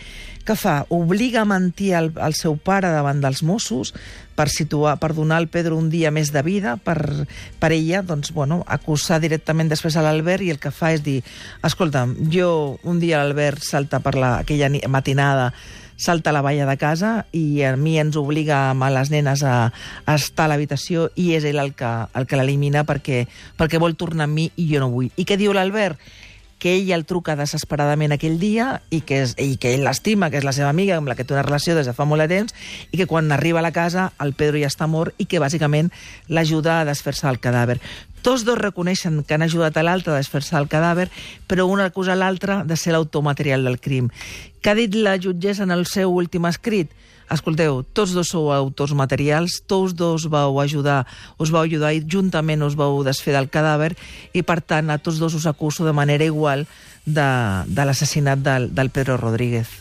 què 0.46 0.56
fa? 0.58 0.80
Obliga 0.94 1.42
a 1.44 1.48
mentir 1.48 1.92
al, 1.98 2.12
al 2.16 2.36
seu 2.38 2.56
pare 2.56 2.90
davant 2.94 3.20
dels 3.22 3.44
Mossos 3.46 3.92
per 4.36 4.48
situar, 4.52 4.98
per 5.00 5.14
donar 5.16 5.40
al 5.40 5.48
Pedro 5.52 5.78
un 5.80 5.88
dia 5.92 6.12
més 6.12 6.32
de 6.32 6.42
vida, 6.44 6.76
per, 6.76 6.98
per 7.60 7.72
ella, 7.72 8.02
doncs, 8.04 8.34
bueno, 8.36 8.60
acusar 8.66 9.20
directament 9.22 9.72
després 9.72 9.96
a 9.96 10.04
l'Albert 10.04 10.44
i 10.44 10.52
el 10.52 10.60
que 10.60 10.74
fa 10.74 10.92
és 10.96 11.02
dir, 11.04 11.22
escolta'm, 11.64 12.16
jo 12.32 12.76
un 12.84 13.00
dia 13.00 13.22
l'Albert 13.22 13.64
salta 13.64 14.02
per 14.04 14.16
la, 14.20 14.38
aquella 14.44 14.70
matinada 14.92 15.50
salta 15.96 16.28
a 16.28 16.32
la 16.32 16.42
valla 16.44 16.66
de 16.68 16.76
casa 16.76 17.24
i 17.32 17.62
a 17.64 17.72
mi 17.80 17.96
ens 17.98 18.18
obliga 18.20 18.68
amb 18.70 18.84
les 18.92 19.10
nenes 19.10 19.42
a, 19.42 19.72
a 20.04 20.14
estar 20.20 20.44
a 20.44 20.52
l'habitació 20.52 21.08
i 21.16 21.32
és 21.38 21.48
ell 21.48 21.58
el 21.62 21.72
que, 21.74 21.88
el 22.12 22.28
que 22.28 22.36
l'elimina 22.36 22.84
perquè, 22.84 23.24
perquè 23.56 23.80
vol 23.80 23.96
tornar 23.96 24.28
amb 24.28 24.36
mi 24.36 24.50
i 24.60 24.68
jo 24.68 24.84
no 24.84 24.92
vull. 24.92 25.08
I 25.16 25.24
què 25.24 25.40
diu 25.40 25.56
l'Albert? 25.56 25.98
Que 26.58 26.74
ell 26.78 26.90
el 26.96 27.04
truca 27.04 27.36
desesperadament 27.36 28.14
aquell 28.14 28.38
dia 28.40 28.80
i 28.90 29.02
que, 29.04 29.20
és, 29.26 29.34
i 29.36 29.58
que 29.60 29.74
ell 29.74 29.84
l'estima, 29.84 30.30
que 30.32 30.40
és 30.40 30.46
la 30.46 30.54
seva 30.56 30.70
amiga 30.72 30.96
amb 30.96 31.08
la 31.10 31.16
que 31.16 31.24
té 31.24 31.34
una 31.36 31.44
relació 31.44 31.76
des 31.76 31.88
de 31.88 31.94
fa 31.96 32.06
molt 32.08 32.24
de 32.24 32.30
temps 32.32 32.56
i 32.90 33.00
que 33.00 33.08
quan 33.10 33.30
arriba 33.32 33.60
a 33.60 33.66
la 33.66 33.74
casa 33.76 34.10
el 34.22 34.32
Pedro 34.34 34.60
ja 34.62 34.70
està 34.72 34.88
mort 34.88 35.14
i 35.20 35.28
que 35.28 35.42
bàsicament 35.42 35.92
l'ajuda 36.28 36.80
a 36.80 36.88
desfer-se 36.88 37.26
del 37.28 37.40
cadàver. 37.44 37.80
Tots 38.26 38.42
dos 38.42 38.58
reconeixen 38.58 39.20
que 39.22 39.36
han 39.36 39.44
ajudat 39.46 39.76
a 39.76 39.84
l'altre 39.86 40.14
a 40.14 40.18
desfer-se 40.18 40.56
del 40.56 40.66
cadàver, 40.66 41.10
però 41.46 41.68
un 41.70 41.84
acusa 41.84 42.16
l'altre 42.18 42.64
de 42.66 42.76
ser 42.76 42.96
l'autor 42.96 43.22
material 43.22 43.62
del 43.68 43.78
crim. 43.78 44.08
Què 44.62 44.72
ha 44.72 44.78
dit 44.78 44.96
la 44.98 45.18
jutgessa 45.20 45.62
en 45.62 45.70
el 45.70 45.86
seu 45.86 46.10
últim 46.10 46.48
escrit? 46.50 46.90
Escolteu, 47.32 47.80
tots 47.96 48.12
dos 48.14 48.30
sou 48.30 48.52
autors 48.54 48.94
materials, 48.94 49.58
tots 49.66 49.96
dos 49.98 50.28
vau 50.30 50.60
ajudar, 50.62 51.04
us 51.42 51.50
vau 51.50 51.64
ajudar 51.66 51.90
i 51.96 52.04
juntament 52.06 52.62
us 52.62 52.78
vau 52.78 53.02
desfer 53.06 53.34
del 53.34 53.50
cadàver 53.50 53.96
i, 54.32 54.44
per 54.46 54.60
tant, 54.62 54.92
a 54.94 55.00
tots 55.02 55.18
dos 55.18 55.34
us 55.34 55.48
acuso 55.50 55.86
de 55.86 55.96
manera 55.96 56.24
igual 56.24 56.66
de, 57.04 57.28
de 57.66 57.82
l'assassinat 57.88 58.46
del, 58.46 58.70
del 58.74 58.94
Pedro 58.94 59.18
Rodríguez. 59.18 59.74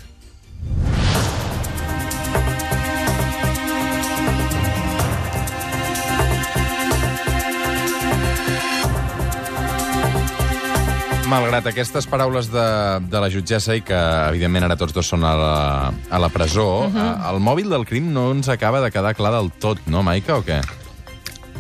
Malgrat 11.26 11.66
aquestes 11.72 12.06
paraules 12.06 12.52
de, 12.54 12.66
de 13.10 13.20
la 13.22 13.30
jutgessa 13.34 13.74
i 13.74 13.82
que, 13.82 13.98
evidentment, 14.30 14.68
ara 14.68 14.76
tots 14.78 14.94
dos 14.94 15.08
són 15.10 15.24
a 15.26 15.32
la, 15.40 15.56
a 15.90 16.20
la 16.22 16.30
presó, 16.30 16.86
uh 16.86 16.94
-huh. 16.94 17.34
el 17.34 17.40
mòbil 17.42 17.70
del 17.70 17.86
crim 17.86 18.12
no 18.14 18.32
ens 18.32 18.50
acaba 18.50 18.82
de 18.82 18.92
quedar 18.92 19.16
clar 19.16 19.32
del 19.34 19.50
tot, 19.52 19.80
no, 19.88 20.04
Maica, 20.04 20.38
o 20.38 20.44
què? 20.46 20.62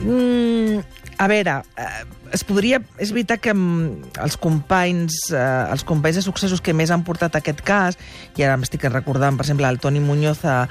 Mm, 0.01 0.84
a 1.17 1.28
veure, 1.28 1.63
eh, 1.78 2.04
es 2.35 2.43
podria... 2.47 2.81
És 2.99 3.13
veritat 3.15 3.41
que 3.43 3.53
mm, 3.55 4.11
els 4.25 4.35
companys, 4.41 5.17
eh, 5.31 5.41
els 5.71 5.85
companys 5.87 6.19
de 6.19 6.25
successos 6.25 6.61
que 6.61 6.75
més 6.75 6.91
han 6.91 7.05
portat 7.07 7.39
aquest 7.39 7.63
cas, 7.65 7.97
i 8.35 8.43
ara 8.45 8.57
m'estic 8.59 8.83
recordant, 8.91 9.37
per 9.39 9.47
exemple, 9.47 9.67
el 9.71 9.79
Toni 9.79 10.03
Muñoz 10.03 10.43
a, 10.45 10.65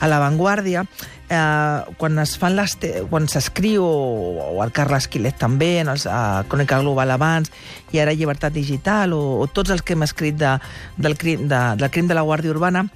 a 0.00 0.08
La 0.10 0.18
Vanguardia, 0.22 0.86
eh, 1.30 1.94
quan 2.00 2.18
es 2.22 2.36
fan 2.40 2.56
les 2.58 2.76
te 2.80 2.92
quan 3.10 3.28
s'escriu, 3.30 3.84
o, 3.84 4.48
o 4.56 4.64
el 4.64 4.72
Carles 4.76 5.06
Quilet 5.12 5.36
també, 5.38 5.76
en 5.84 5.92
els, 5.92 6.06
a 6.10 6.42
Crònica 6.48 6.80
Global 6.82 7.12
abans, 7.14 7.52
i 7.92 8.00
ara 8.02 8.14
Llibertat 8.16 8.54
Digital, 8.56 9.12
o, 9.16 9.40
o 9.42 9.46
tots 9.50 9.70
els 9.74 9.82
que 9.84 9.94
hem 9.98 10.06
escrit 10.06 10.38
de, 10.40 10.56
del, 10.96 11.16
crim, 11.20 11.46
de, 11.50 11.60
del 11.80 11.90
crim 11.92 12.08
de 12.10 12.16
la 12.16 12.24
Guàrdia 12.26 12.54
Urbana, 12.54 12.86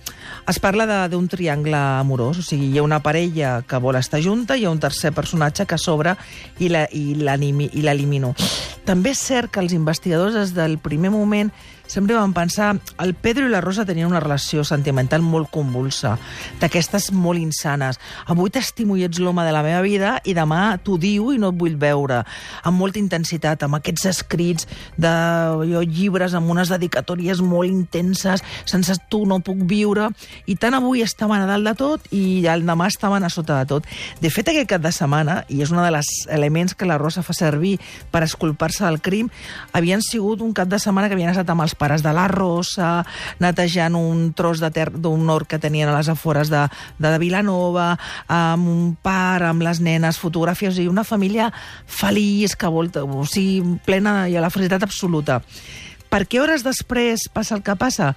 es 0.48 0.58
parla 0.60 1.06
d'un 1.08 1.28
triangle 1.28 1.76
amorós, 2.00 2.40
o 2.40 2.44
sigui, 2.44 2.70
hi 2.72 2.78
ha 2.80 2.84
una 2.86 3.00
parella 3.04 3.58
que 3.68 3.80
vol 3.80 3.96
estar 4.00 4.20
junta 4.24 4.56
hi 4.56 4.64
ha 4.66 4.72
un 4.72 4.80
tercer 4.80 5.12
personatge 5.16 5.64
que 5.68 5.78
s'obre 5.80 6.16
i 6.60 6.68
la- 6.72 6.88
l'elimino. 8.14 8.34
També 8.84 9.14
és 9.14 9.18
cert 9.20 9.50
que 9.50 9.60
els 9.60 9.72
investigadors 9.72 10.34
des 10.34 10.54
del 10.54 10.78
primer 10.78 11.10
moment 11.10 11.50
sempre 11.86 12.16
van 12.16 12.32
pensar 12.32 12.74
el 13.02 13.14
Pedro 13.14 13.46
i 13.46 13.52
la 13.52 13.60
Rosa 13.60 13.84
tenien 13.84 14.08
una 14.08 14.20
relació 14.22 14.64
sentimental 14.64 15.22
molt 15.22 15.50
convulsa, 15.52 16.16
d'aquestes 16.60 17.10
molt 17.12 17.40
insanes. 17.40 18.00
Avui 18.30 18.50
t'estimo 18.50 18.96
i 18.96 19.04
ets 19.06 19.20
l'home 19.22 19.44
de 19.44 19.52
la 19.54 19.62
meva 19.66 19.82
vida 19.84 20.16
i 20.24 20.34
demà 20.36 20.76
t'ho 20.84 20.96
diu 21.00 21.32
i 21.34 21.38
no 21.40 21.52
et 21.52 21.58
vull 21.60 21.76
veure. 21.80 22.22
Amb 22.64 22.80
molta 22.80 23.00
intensitat, 23.00 23.62
amb 23.62 23.78
aquests 23.78 24.08
escrits 24.10 24.68
de 25.00 25.12
jo, 25.70 25.84
llibres 25.84 26.34
amb 26.34 26.50
unes 26.50 26.72
dedicatòries 26.72 27.42
molt 27.44 27.70
intenses, 27.70 28.42
sense 28.64 28.96
tu 29.10 29.24
no 29.28 29.40
puc 29.44 29.64
viure, 29.68 30.10
i 30.46 30.56
tant 30.60 30.76
avui 30.76 31.04
estaven 31.04 31.44
a 31.44 31.48
dalt 31.50 31.68
de 31.68 31.74
tot 31.78 32.08
i 32.14 32.44
el 32.50 32.64
demà 32.66 32.88
estaven 32.90 33.24
a 33.24 33.32
sota 33.32 33.60
de 33.60 33.70
tot. 33.74 33.88
De 34.20 34.30
fet, 34.32 34.48
aquest 34.50 34.70
cap 34.70 34.82
de 34.84 34.92
setmana, 34.94 35.42
i 35.48 35.62
és 35.64 35.72
un 35.72 35.82
dels 35.84 36.10
elements 36.32 36.74
que 36.74 36.88
la 36.88 36.98
Rosa 37.00 37.24
fa 37.26 37.36
servir 37.36 37.76
per 38.12 38.24
esculpar-se 38.24 38.84
del 38.86 39.00
crim, 39.04 39.30
havien 39.72 40.02
sigut 40.04 40.42
un 40.44 40.54
cap 40.56 40.68
de 40.70 40.80
setmana 40.80 41.08
que 41.08 41.18
havien 41.18 41.32
estat 41.32 41.50
amb 41.52 41.64
els 41.64 41.74
pares 41.84 42.02
de 42.04 42.14
la 42.16 42.26
Rosa, 42.32 43.04
netejant 43.44 43.98
un 43.98 44.30
tros 44.32 44.64
de 44.64 44.72
ter 44.72 44.88
d'un 44.88 45.28
hort 45.28 45.50
que 45.52 45.60
tenien 45.60 45.92
a 45.92 45.98
les 45.98 46.08
afores 46.08 46.48
de, 46.48 46.64
de 46.96 47.14
Vilanova, 47.20 47.92
amb 48.32 48.70
un 48.72 48.92
pare, 48.96 49.50
amb 49.52 49.64
les 49.66 49.82
nenes, 49.84 50.20
fotografies, 50.20 50.80
i 50.80 50.88
una 50.88 51.04
família 51.04 51.52
feliç, 51.84 52.56
que 52.56 52.72
volta, 52.72 53.04
o 53.04 53.26
sigui, 53.28 53.76
plena 53.84 54.24
i 54.32 54.38
a 54.38 54.44
la 54.44 54.52
felicitat 54.54 54.88
absoluta. 54.88 55.42
Per 56.14 56.22
què 56.30 56.38
hores 56.38 56.62
després 56.62 57.26
passa 57.34 57.56
el 57.56 57.64
que 57.66 57.74
passa? 57.74 58.12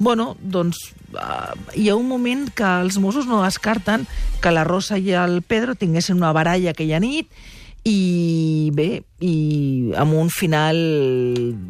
Bueno, 0.00 0.32
doncs 0.40 0.78
uh, 1.12 1.52
hi 1.76 1.90
ha 1.92 1.96
un 1.98 2.08
moment 2.08 2.46
que 2.56 2.64
els 2.80 2.96
Mossos 2.98 3.28
no 3.28 3.42
descarten 3.44 4.06
que 4.40 4.54
la 4.54 4.64
Rosa 4.64 4.96
i 4.96 5.12
el 5.12 5.42
Pedro 5.44 5.76
tinguessin 5.76 6.16
una 6.16 6.32
baralla 6.32 6.72
aquella 6.72 7.02
nit 7.02 7.28
i 7.84 8.70
bé, 8.74 9.02
i 9.20 9.92
amb 9.98 10.14
un 10.14 10.30
final 10.30 10.76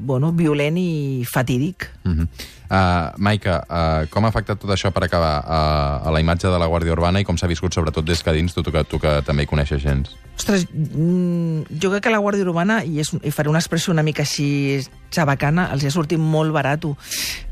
bueno, 0.05 0.33
violent 0.37 0.77
i 0.77 1.25
fatídic. 1.29 1.88
Uh 2.05 2.12
-huh. 2.12 2.29
Uh, 2.72 3.12
Maica, 3.20 3.59
uh, 3.68 4.09
com 4.09 4.25
ha 4.25 4.31
afectat 4.33 4.57
tot 4.57 4.70
això 4.72 4.88
per 4.90 5.03
acabar 5.05 5.44
uh, 5.44 6.09
a 6.09 6.11
la 6.11 6.20
imatge 6.20 6.48
de 6.48 6.59
la 6.59 6.64
Guàrdia 6.66 6.94
Urbana 6.94 7.20
i 7.20 7.25
com 7.29 7.37
s'ha 7.37 7.46
viscut 7.46 7.75
sobretot 7.75 8.07
des 8.09 8.22
que 8.22 8.33
dins, 8.33 8.55
tu, 8.55 8.62
tu, 8.62 8.72
que, 8.72 8.83
tu 8.88 8.98
que 8.98 9.20
també 9.27 9.42
hi 9.42 9.46
coneixes 9.46 9.83
gens? 9.83 10.16
Ostres, 10.38 10.64
mm, 10.72 11.77
jo 11.83 11.90
crec 11.90 12.03
que 12.03 12.11
la 12.11 12.22
Guàrdia 12.25 12.46
Urbana, 12.48 12.83
i, 12.83 12.98
és, 13.01 13.12
i 13.22 13.31
faré 13.31 13.51
una 13.51 13.61
expressió 13.61 13.92
una 13.92 14.03
mica 14.03 14.22
així 14.22 14.81
xabacana, 15.11 15.68
els 15.75 15.85
ha 15.85 15.90
sortit 15.90 16.18
molt 16.18 16.51
barat, 16.57 16.88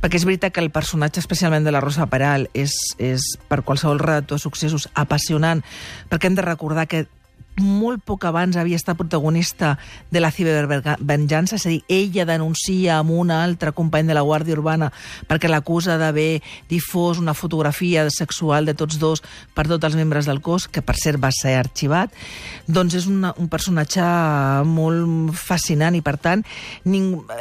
perquè 0.00 0.16
és 0.16 0.24
veritat 0.24 0.54
que 0.54 0.60
el 0.64 0.70
personatge, 0.70 1.20
especialment 1.20 1.64
de 1.64 1.70
la 1.70 1.84
Rosa 1.84 2.06
Peral, 2.06 2.48
és, 2.54 2.72
és 2.96 3.20
per 3.46 3.60
qualsevol 3.60 4.00
redactor 4.00 4.38
de 4.38 4.42
successos 4.42 4.88
apassionant, 4.94 5.60
perquè 6.08 6.28
hem 6.28 6.34
de 6.40 6.48
recordar 6.48 6.88
que 6.88 7.04
molt 7.60 8.02
poc 8.06 8.24
abans 8.24 8.56
havia 8.56 8.78
estat 8.78 8.96
protagonista 8.98 9.76
de 10.10 10.20
la 10.20 10.30
cibervenjança, 10.32 11.56
és 11.56 11.66
a 11.66 11.72
dir, 11.72 11.80
ella 11.88 12.26
denuncia 12.28 12.98
amb 12.98 13.12
un 13.12 13.30
altre 13.34 13.72
company 13.76 14.08
de 14.08 14.16
la 14.16 14.24
Guàrdia 14.24 14.56
Urbana 14.56 14.90
perquè 15.28 15.50
l'acusa 15.50 15.98
d'haver 16.00 16.40
difós 16.70 17.20
una 17.20 17.34
fotografia 17.34 18.06
sexual 18.10 18.66
de 18.66 18.74
tots 18.74 18.98
dos 18.98 19.22
per 19.54 19.66
tots 19.68 19.84
els 19.84 19.98
membres 19.98 20.26
del 20.26 20.40
cos, 20.40 20.68
que 20.68 20.82
per 20.82 20.96
cert 20.96 21.20
va 21.20 21.32
ser 21.34 21.56
arxivat, 21.58 22.14
doncs 22.66 22.96
és 23.02 23.08
una, 23.10 23.34
un 23.36 23.48
personatge 23.52 24.04
molt 24.66 25.34
fascinant 25.36 25.96
i 25.96 26.04
per 26.04 26.16
tant 26.20 26.44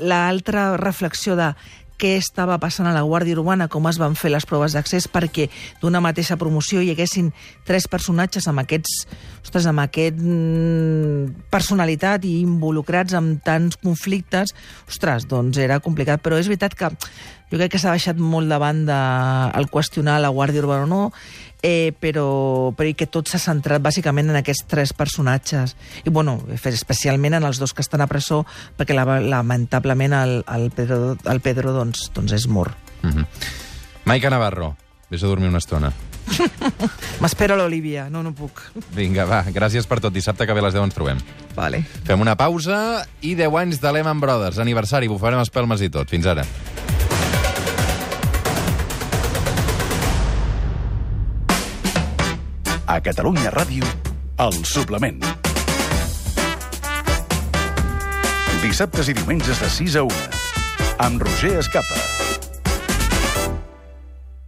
l'altra 0.01 0.75
reflexió 0.77 1.35
de 1.39 1.53
què 1.99 2.15
estava 2.17 2.57
passant 2.61 2.87
a 2.87 2.93
la 2.95 3.03
Guàrdia 3.03 3.37
Urbana, 3.37 3.67
com 3.71 3.87
es 3.89 3.99
van 3.99 4.15
fer 4.19 4.31
les 4.31 4.47
proves 4.47 4.75
d'accés 4.75 5.09
perquè 5.11 5.49
d'una 5.81 6.01
mateixa 6.03 6.37
promoció 6.39 6.81
hi 6.81 6.93
haguessin 6.93 7.33
tres 7.67 7.89
personatges 7.91 8.47
amb 8.47 8.63
aquests, 8.63 9.03
ostres, 9.43 9.67
amb 9.69 9.83
aquest 9.83 10.19
mm, 10.19 11.49
personalitat 11.51 12.25
i 12.27 12.39
involucrats 12.43 13.17
amb 13.19 13.43
tants 13.45 13.79
conflictes, 13.83 14.55
ostres, 14.87 15.27
doncs 15.29 15.59
era 15.59 15.81
complicat, 15.83 16.23
però 16.23 16.39
és 16.39 16.47
veritat 16.47 16.77
que 16.79 16.93
jo 17.49 17.57
crec 17.57 17.73
que 17.73 17.81
s'ha 17.81 17.95
baixat 17.95 18.19
molt 18.21 18.49
davant 18.51 18.83
de 18.87 18.97
el 19.57 19.69
qüestionar 19.73 20.19
la 20.21 20.29
Guàrdia 20.33 20.63
Urbana 20.63 20.85
o 20.85 20.89
no, 20.89 21.03
eh, 21.61 21.93
però, 21.99 22.71
però 22.75 22.89
i 22.89 22.95
que 22.97 23.07
tot 23.11 23.29
s'ha 23.29 23.39
centrat 23.41 23.83
bàsicament 23.83 24.31
en 24.31 24.39
aquests 24.39 24.65
tres 24.69 24.93
personatges. 24.95 25.75
I, 26.05 26.09
bueno, 26.09 26.39
especialment 26.55 27.39
en 27.39 27.47
els 27.47 27.59
dos 27.59 27.73
que 27.73 27.83
estan 27.85 28.01
a 28.01 28.07
presó, 28.07 28.45
perquè 28.77 28.95
la, 28.95 29.05
lamentablement 29.19 30.15
el, 30.21 30.37
el 30.47 30.69
Pedro, 30.75 31.17
el 31.29 31.41
Pedro 31.45 31.73
doncs, 31.75 32.09
doncs 32.15 32.35
és 32.37 32.47
mort. 32.47 32.77
Mm 33.01 33.09
-hmm. 33.09 33.25
Maica 34.05 34.29
Navarro, 34.29 34.75
vés 35.09 35.23
a 35.23 35.27
dormir 35.27 35.49
una 35.49 35.59
estona. 35.59 35.91
M'espera 37.21 37.55
l'Olivia, 37.55 38.09
no, 38.09 38.23
no 38.23 38.33
puc. 38.33 38.61
Vinga, 38.95 39.25
va, 39.25 39.43
gràcies 39.43 39.87
per 39.87 39.99
tot. 39.99 40.13
Dissabte 40.13 40.45
que 40.45 40.53
ve 40.53 40.59
a 40.59 40.63
les 40.63 40.73
10 40.73 40.83
ens 40.83 40.95
trobem. 40.95 41.17
Vale. 41.55 41.83
Fem 42.05 42.21
una 42.21 42.35
pausa 42.35 43.05
i 43.21 43.35
10 43.35 43.55
anys 43.55 43.81
de 43.81 43.91
Lehman 43.91 44.19
Brothers. 44.19 44.59
Aniversari, 44.59 45.07
bufarem 45.07 45.39
espelmes 45.39 45.81
i 45.81 45.89
tot. 45.89 46.09
Fins 46.09 46.25
ara. 46.25 46.45
A 52.89 52.97
Catalunya 53.05 53.51
Ràdio, 53.53 53.85
el 54.41 54.55
suplement. 54.65 55.21
Dissabtes 58.63 59.13
i 59.13 59.13
diumenges 59.13 59.61
de 59.61 59.69
6 59.77 59.99
a 60.01 60.07
1. 60.09 60.23
Amb 61.05 61.21
Roger 61.21 61.59
Escapa. 61.61 62.18